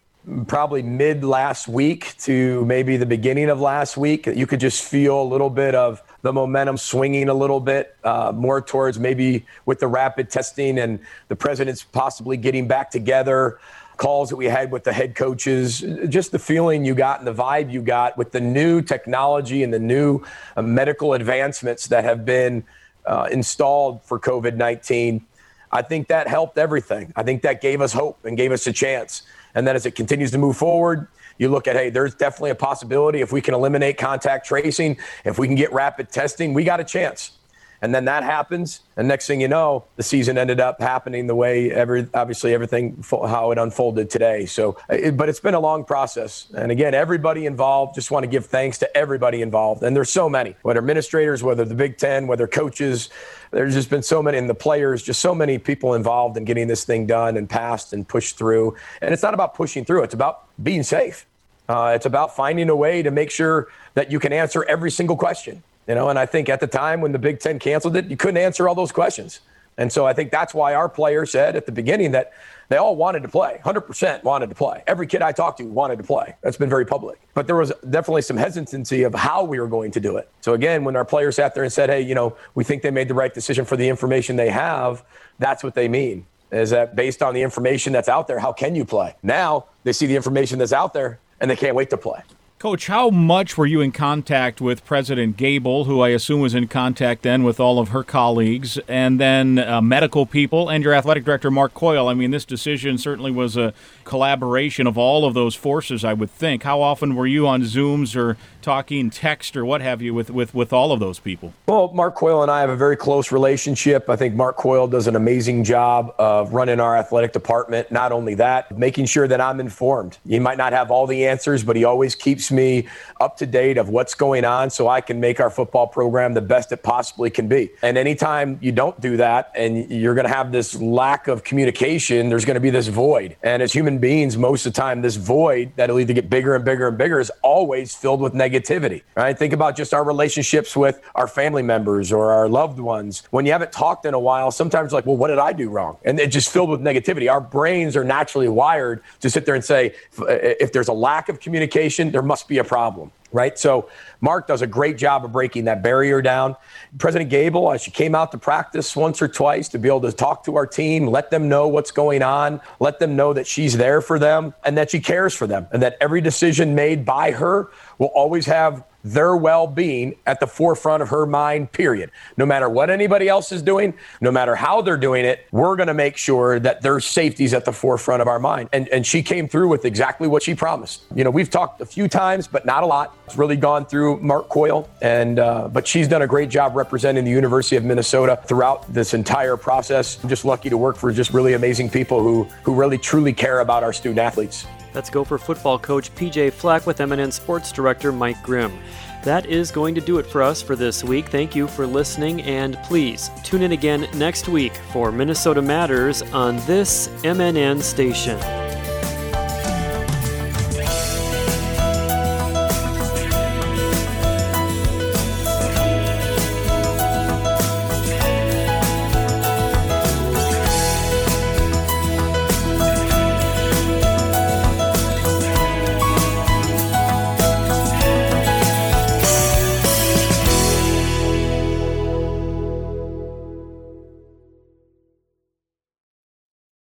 probably 0.47 0.83
mid 0.83 1.25
last 1.25 1.67
week 1.67 2.17
to 2.17 2.65
maybe 2.65 2.97
the 2.97 3.07
beginning 3.07 3.51
of 3.51 3.61
last 3.61 3.97
week. 3.97 4.27
You 4.27 4.47
could 4.47 4.61
just 4.61 4.85
feel 4.85 5.21
a 5.21 5.25
little 5.25 5.51
bit 5.51 5.75
of 5.75 6.01
the 6.23 6.33
momentum 6.33 6.77
swinging 6.77 7.29
a 7.29 7.35
little 7.35 7.59
bit 7.59 7.97
uh, 8.05 8.33
more 8.35 8.61
towards 8.61 8.99
maybe 8.99 9.45
with 9.67 9.81
the 9.81 9.89
rapid 9.89 10.31
testing 10.31 10.79
and 10.79 11.01
the 11.27 11.35
president's 11.35 11.83
possibly 11.83 12.37
getting 12.37 12.69
back 12.69 12.91
together. 12.91 13.59
Calls 14.03 14.31
that 14.31 14.37
we 14.37 14.47
had 14.47 14.73
with 14.73 14.83
the 14.83 14.93
head 14.93 15.15
coaches, 15.15 15.85
just 16.09 16.33
the 16.33 16.39
feeling 16.41 16.85
you 16.85 16.93
got 16.93 17.21
and 17.21 17.27
the 17.27 17.33
vibe 17.33 17.71
you 17.71 17.81
got 17.81 18.19
with 18.19 18.33
the 18.33 18.41
new 18.41 18.83
technology 18.83 19.63
and 19.63 19.73
the 19.73 19.79
new 19.79 20.21
uh, 20.57 20.63
medical 20.63 21.15
advancements 21.15 21.87
that 21.87 22.03
have 22.03 22.25
been 22.25 22.65
uh, 23.07 23.29
installed 23.31 24.03
for 24.03 24.19
COVID 24.19 24.57
19. 24.57 25.25
I 25.71 25.83
think 25.83 26.09
that 26.09 26.27
helped 26.27 26.59
everything. 26.59 27.13
I 27.15 27.23
think 27.23 27.43
that 27.43 27.61
gave 27.61 27.81
us 27.81 27.93
hope 27.93 28.25
and 28.25 28.37
gave 28.37 28.51
us 28.51 28.67
a 28.67 28.73
chance. 28.73 29.23
And 29.55 29.69
then 29.69 29.77
as 29.77 29.87
it 29.87 29.93
continues 29.93 30.33
to 30.33 30.39
move 30.39 30.57
forward, 30.57 31.07
you 31.39 31.49
look 31.49 31.69
at, 31.69 31.77
hey, 31.77 31.89
there's 31.89 32.17
definitely 32.17 32.51
a 32.51 32.57
possibility 32.57 33.21
if 33.21 33.31
we 33.31 33.41
can 33.41 33.55
eliminate 33.55 33.99
contact 33.99 34.47
tracing, 34.47 34.99
if 35.25 35.39
we 35.39 35.47
can 35.47 35.55
get 35.55 35.73
rapid 35.73 36.11
testing, 36.11 36.55
we 36.55 36.65
got 36.65 36.81
a 36.81 36.85
chance. 36.85 37.39
And 37.83 37.93
then 37.93 38.05
that 38.05 38.23
happens, 38.23 38.81
and 38.97 39.09
next 39.09 39.27
thing 39.27 39.41
you 39.41 39.49
know, 39.49 39.85
the 39.97 40.05
season 40.05 40.39
ended 40.39 40.61
up 40.61 40.81
happening 40.81 41.27
the 41.27 41.35
way 41.35 41.73
every 41.73 42.07
obviously 42.15 42.55
everything 42.55 43.05
how 43.11 43.51
it 43.51 43.59
unfolded 43.59 44.09
today. 44.09 44.47
So, 44.47 44.77
it, 44.89 45.17
but 45.17 45.29
it's 45.29 45.41
been 45.41 45.55
a 45.55 45.61
long 45.61 45.85
process. 45.85 46.47
And 46.57 46.71
again, 46.71 46.95
everybody 46.95 47.45
involved. 47.45 47.97
Just 47.97 48.13
want 48.13 48.23
to 48.23 48.29
give 48.29 48.47
thanks 48.47 48.79
to 48.79 48.97
everybody 48.97 49.43
involved, 49.43 49.83
and 49.83 49.97
there's 49.97 50.11
so 50.11 50.29
many, 50.29 50.55
whether 50.63 50.79
administrators, 50.79 51.43
whether 51.43 51.65
the 51.65 51.75
Big 51.75 51.99
Ten, 51.99 52.29
whether 52.29 52.47
coaches. 52.47 53.11
There's 53.51 53.75
just 53.75 53.91
been 53.91 54.03
so 54.03 54.23
many, 54.23 54.39
and 54.39 54.49
the 54.49 54.55
players, 54.55 55.03
just 55.03 55.21
so 55.21 55.35
many 55.35 55.59
people 55.59 55.95
involved 55.95 56.37
in 56.37 56.45
getting 56.45 56.69
this 56.69 56.85
thing 56.85 57.05
done 57.07 57.37
and 57.37 57.51
passed 57.51 57.93
and 57.93 58.07
pushed 58.09 58.39
through. 58.39 58.77
And 59.03 59.13
it's 59.13 59.25
not 59.25 59.35
about 59.35 59.55
pushing 59.55 59.85
through; 59.85 60.05
it's 60.05 60.15
about 60.15 60.45
being 60.63 60.85
safe. 60.85 61.27
Uh, 61.69 61.93
it's 61.97 62.07
about 62.07 62.37
finding 62.37 62.69
a 62.69 62.77
way 62.77 63.03
to 63.03 63.11
make 63.11 63.31
sure 63.31 63.69
that 63.95 64.11
you 64.11 64.21
can 64.21 64.33
answer 64.33 64.65
every 64.65 64.91
single 64.91 65.17
question. 65.17 65.63
You 65.87 65.95
know, 65.95 66.09
and 66.09 66.19
I 66.19 66.27
think 66.27 66.49
at 66.49 66.61
the 66.61 66.67
time 66.67 67.01
when 67.01 67.13
the 67.13 67.19
Big 67.19 67.41
Ten 67.41 67.59
canceled 67.59 67.97
it, 67.97 68.07
you 68.07 68.17
couldn't 68.17 68.37
answer 68.37 68.69
all 68.69 68.75
those 68.75 68.93
questions. 68.93 69.41
And 69.79 69.91
so 69.91 70.07
I 70.07 70.13
think 70.13 70.31
that's 70.31 70.53
why 70.53 70.75
our 70.75 70.89
players 70.89 71.33
said 71.33 71.57
at 71.57 71.67
the 71.67 71.73
beginning 71.73 72.13
that 72.13 72.33
they 72.69 72.77
all 72.77 72.95
wanted 72.95 73.23
to 73.23 73.29
play. 73.29 73.61
100% 73.65 74.23
wanted 74.23 74.49
to 74.51 74.55
play. 74.55 74.83
Every 74.87 75.07
kid 75.07 75.23
I 75.23 75.33
talked 75.33 75.59
to 75.59 75.65
wanted 75.65 75.97
to 75.99 76.05
play. 76.05 76.37
That's 76.43 76.57
been 76.57 76.69
very 76.69 76.85
public. 76.85 77.21
But 77.35 77.47
there 77.47 77.57
was 77.57 77.73
definitely 77.89 78.23
some 78.23 78.37
hesitancy 78.37 79.03
of 79.03 79.15
how 79.15 79.45
we 79.45 79.61
were 79.61 79.67
going 79.67 79.91
to 79.93 80.01
do 80.01 80.19
it. 80.19 80.31
So 80.41 80.53
again, 80.55 80.85
when 80.85 80.95
our 80.95 81.05
players 81.05 81.37
sat 81.37 81.55
there 81.55 81.65
and 81.65 81.73
said, 81.73 81.89
hey, 81.89 82.03
you 82.03 82.15
know, 82.15 82.37
we 82.55 82.65
think 82.65 82.83
they 82.83 82.91
made 82.91 83.09
the 83.09 83.15
right 83.15 83.33
decision 83.33 83.65
for 83.65 83.77
the 83.77 83.89
information 83.89 84.37
they 84.37 84.51
have, 84.51 85.05
that's 85.39 85.65
what 85.65 85.75
they 85.75 85.89
mean. 85.89 86.27
Is 86.51 86.71
that 86.71 86.95
based 86.95 87.23
on 87.23 87.33
the 87.33 87.43
information 87.43 87.95
that's 87.95 88.11
out 88.11 88.29
there, 88.29 88.39
how 88.39 88.53
can 88.53 88.75
you 88.75 88.85
play? 88.85 89.17
Now 89.23 89.67
they 89.85 89.93
see 89.93 90.07
the 90.07 90.17
information 90.17 90.59
that's 90.59 90.73
out 90.75 90.93
there 90.93 91.19
and 91.41 91.51
they 91.51 91.57
can't 91.57 91.75
wait 91.75 91.89
to 91.91 91.97
play. 91.97 92.21
Coach, 92.63 92.87
how 92.87 93.11
much 93.11 93.59
were 93.59 93.67
you 93.67 93.81
in 93.81 93.91
contact 93.91 94.61
with 94.61 94.85
President 94.85 95.37
Gabel, 95.37 95.87
who 95.87 96.01
I 96.01 96.11
assume 96.11 96.41
was 96.41 96.55
in 96.55 96.69
contact 96.69 97.23
then 97.23 97.43
with 97.43 97.59
all 97.59 97.81
of 97.81 97.89
her 97.89 98.05
colleagues, 98.05 98.79
and 98.87 99.19
then 99.19 99.59
uh, 99.59 99.81
medical 99.83 100.27
people, 100.27 100.69
and 100.69 100.85
your 100.85 100.95
athletic 100.95 101.25
director, 101.25 101.51
Mark 101.51 101.75
Coyle? 101.75 102.07
I 102.07 102.15
mean, 102.15 102.31
this 102.31 102.45
decision 102.45 102.99
certainly 102.99 103.33
was 103.33 103.57
a 103.57 103.75
collaboration 104.05 104.87
of 104.87 104.97
all 104.97 105.25
of 105.25 105.35
those 105.35 105.57
forces, 105.57 106.05
I 106.05 106.13
would 106.13 106.31
think. 106.31 106.63
How 106.63 106.81
often 106.81 107.17
were 107.17 107.27
you 107.27 107.49
on 107.49 107.63
Zooms 107.63 108.15
or 108.15 108.37
talking 108.63 109.11
text 109.11 109.57
or 109.57 109.65
what 109.65 109.83
have 109.83 110.01
you 110.01 110.15
with, 110.15 110.31
with, 110.31 110.55
with 110.55 110.73
all 110.73 110.93
of 110.93 111.01
those 111.01 111.19
people? 111.19 111.53
Well, 111.67 111.93
Mark 111.93 112.15
Coyle 112.15 112.43
and 112.43 112.51
I 112.51 112.61
have 112.61 112.71
a 112.71 112.77
very 112.77 112.97
close 112.97 113.31
relationship. 113.33 114.09
I 114.09 114.17
think 114.17 114.35
Mark 114.35 114.57
Coyle 114.57 114.87
does 114.87 115.07
an 115.07 115.17
amazing 115.17 115.65
job 115.65 116.15
of 116.19 116.55
running 116.55 116.81
our 116.81 116.97
athletic 116.97 117.33
department. 117.33 117.91
Not 117.93 118.13
only 118.13 118.35
that, 118.37 118.77
making 118.77 119.07
sure 119.07 119.29
that 119.29 119.41
I'm 119.41 119.61
informed. 119.61 120.19
He 120.27 120.39
might 120.39 120.59
not 120.59 120.73
have 120.73 120.91
all 120.91 121.07
the 121.07 121.27
answers, 121.27 121.63
but 121.63 121.77
he 121.77 121.85
always 121.85 122.15
keeps 122.15 122.51
me 122.51 122.89
up 123.21 123.37
to 123.39 123.47
date 123.47 123.79
of 123.79 123.89
what's 123.89 124.15
going 124.15 124.45
on 124.45 124.71
so 124.71 124.89
I 124.89 125.01
can 125.01 125.21
make 125.21 125.41
our 125.41 125.51
football 125.51 125.87
program 125.87 126.35
the 126.35 126.41
best 126.41 126.73
it 126.73 126.83
possibly 126.83 127.31
can 127.31 127.49
be. 127.49 127.71
And 127.83 127.99
anytime 127.99 128.59
you 128.63 128.73
don't 128.73 128.99
do 129.01 129.17
that 129.19 129.53
and 129.55 129.91
you're 129.91 130.15
going 130.15 130.27
to 130.27 130.33
have 130.33 130.53
this 130.53 130.81
lack 130.81 131.29
of 131.29 131.45
communication, 131.45 132.29
there's 132.29 132.45
going 132.45 132.55
to 132.55 132.61
be 132.61 132.71
this 132.71 132.89
void. 132.89 133.37
And 133.43 133.63
as 133.63 133.73
human 133.73 133.99
beings, 133.99 134.37
most 134.37 134.67
of 134.67 134.73
the 134.73 134.81
time, 134.81 135.03
this 135.03 135.17
void 135.17 135.73
that'll 135.77 135.99
either 135.99 136.13
get 136.13 136.31
bigger 136.31 136.55
and 136.55 136.65
bigger 136.65 136.89
and 136.89 136.99
bigger 136.99 137.21
is 137.21 137.31
always 137.43 137.95
filled 137.95 138.21
with 138.21 138.35
negativity. 138.53 139.03
Right? 139.17 139.39
Think 139.39 139.53
about 139.53 139.77
just 139.77 139.95
our 139.95 140.05
relationships 140.05 140.77
with 140.77 141.01
our 141.15 141.27
family 141.27 141.63
members 141.63 142.13
or 142.13 142.33
our 142.33 142.49
loved 142.49 142.79
ones. 142.79 143.23
When 143.31 143.47
you 143.47 143.53
haven't 143.53 143.73
talked 143.73 144.07
in 144.07 144.15
a 144.15 144.21
while, 144.21 144.51
sometimes 144.51 144.93
like, 144.93 145.07
well, 145.07 145.17
what 145.17 145.29
did 145.29 145.39
I 145.39 145.53
do 145.53 145.71
wrong? 145.71 145.97
And 146.05 146.19
it's 146.21 146.33
just 146.33 146.51
filled 146.51 146.71
with 146.71 146.81
negativity. 146.81 147.31
Our 147.31 147.41
brains 147.41 147.97
are 147.97 148.05
naturally 148.05 148.49
wired 148.49 149.03
to 149.21 149.31
sit 149.31 149.47
there 149.47 149.55
and 149.55 149.65
say, 149.65 149.95
if 150.19 150.73
there's 150.73 150.89
a 150.89 150.93
lack 150.93 151.29
of 151.29 151.41
communication, 151.41 152.11
there 152.11 152.23
must 152.23 152.49
be 152.49 152.59
a 152.59 152.65
problem 152.65 153.13
right? 153.33 153.59
So 153.59 153.89
Mark 154.21 154.47
does 154.47 154.63
a 154.63 154.67
great 154.67 154.97
job 154.97 155.25
of 155.25 155.33
breaking 155.33 155.65
that 155.65 155.83
barrier 155.83 156.23
down. 156.23 156.57
President 156.99 157.31
Gabel, 157.31 157.69
uh, 157.69 157.79
she 157.79 157.91
came 157.91 158.15
out 158.15 158.31
to 158.33 158.39
practice 158.39 158.95
once 158.95 159.21
or 159.21 159.29
twice 159.29 159.69
to 159.71 159.79
be 159.79 159.89
able 159.89 160.03
to 160.03 160.13
talk 160.13 160.45
to 160.45 160.57
our 160.57 160.67
team, 160.67 161.07
let 161.07 161.31
them 161.31 161.49
know 161.49 161.67
what's 161.67 161.91
going 161.91 162.23
on, 162.23 162.61
let 162.79 162.99
them 162.99 163.17
know 163.17 163.33
that 163.33 163.47
she's 163.47 163.77
there 163.77 164.01
for 164.01 164.19
them 164.19 164.55
and 164.65 164.77
that 164.77 164.91
she 164.91 165.01
cares 165.01 165.35
for 165.35 165.47
them, 165.47 165.67
and 165.73 165.83
that 165.83 165.97
every 166.01 166.21
decision 166.21 166.75
made 166.75 167.05
by 167.05 167.31
her 167.31 167.71
will 167.99 168.09
always 168.09 168.47
have 168.47 168.85
their 169.05 169.37
well 169.37 169.67
being 169.67 170.15
at 170.27 170.41
the 170.41 170.47
forefront 170.47 171.03
of 171.03 171.09
her 171.09 171.27
mind, 171.27 171.73
period. 171.73 172.11
No 172.37 172.47
matter 172.47 172.69
what 172.69 172.91
anybody 172.91 173.29
else 173.29 173.53
is 173.53 173.63
doing, 173.63 173.95
no 174.21 174.31
matter 174.31 174.55
how 174.55 174.83
they're 174.83 174.97
doing 174.97 175.25
it, 175.25 175.47
we're 175.51 175.77
going 175.77 175.89
to 175.89 175.95
make 175.95 176.17
sure 176.17 176.61
that 176.61 176.83
their 176.83 177.01
safety 177.01 177.45
is 177.45 177.55
at 177.55 177.65
the 177.65 177.73
forefront 177.73 178.23
of 178.23 178.29
our 178.29 178.39
mind. 178.39 178.69
And, 178.73 178.89
and 178.89 179.07
she 179.07 179.23
came 179.23 179.49
through 179.49 179.69
with 179.69 179.85
exactly 179.85 180.29
what 180.29 180.43
she 180.43 180.55
promised. 180.55 181.03
You 181.15 181.25
know, 181.25 181.31
we've 181.31 181.51
talked 181.51 181.81
a 181.81 181.87
few 181.87 182.09
times, 182.09 182.47
but 182.47 182.65
not 182.65 182.83
a 182.83 182.87
lot. 182.87 183.17
It's 183.27 183.37
really 183.37 183.57
gone 183.57 183.87
through 183.87 184.21
Mark 184.21 184.49
Coyle, 184.49 184.89
and 185.01 185.39
uh, 185.39 185.69
but 185.69 185.87
she's 185.87 186.07
done 186.07 186.23
a 186.23 186.27
great 186.27 186.51
job 186.51 186.77
representing 186.77 187.25
the 187.25 187.31
University 187.31 187.77
of 187.77 187.85
Minnesota 187.85 188.41
throughout 188.47 188.93
this 188.93 189.15
entire 189.15 189.57
process. 189.57 190.23
I'm 190.23 190.29
just 190.29 190.45
lucky 190.45 190.71
to 190.71 190.77
work 190.77 190.97
for 190.97 191.13
just 191.13 191.33
really 191.33 191.55
amazing 191.55 191.91
people 191.91 192.23
who, 192.23 192.45
who 192.63 192.75
really 192.75 192.99
truly 192.99 193.33
care 193.33 193.61
about 193.61 193.83
our 193.83 193.93
student 193.93 194.19
athletes. 194.19 194.67
That's 194.93 195.11
Gopher 195.11 195.39
football 195.39 195.79
coach 195.79 196.15
PJ 196.15 196.53
Fleck 196.53 196.87
with 196.87 196.99
MNN 196.99 197.33
Sports 197.33 197.73
Director 197.73 198.13
Mike 198.13 198.43
Grimm. 198.43 198.79
That 199.25 199.47
is 199.47 199.71
going 199.71 199.95
to 199.95 200.01
do 200.01 200.19
it 200.19 200.27
for 200.27 200.43
us 200.43 200.61
for 200.61 200.75
this 200.75 201.05
week. 201.05 201.29
Thank 201.29 201.55
you 201.55 201.69
for 201.69 201.87
listening, 201.87 202.43
and 202.43 202.77
please 202.83 203.31
tune 203.45 203.63
in 203.63 203.73
again 203.73 204.09
next 204.15 204.49
week 204.49 204.75
for 204.93 205.13
Minnesota 205.13 205.63
Matters 205.63 206.23
on 206.33 206.57
this 206.67 207.09
MNN 207.23 207.81
station. 207.83 208.62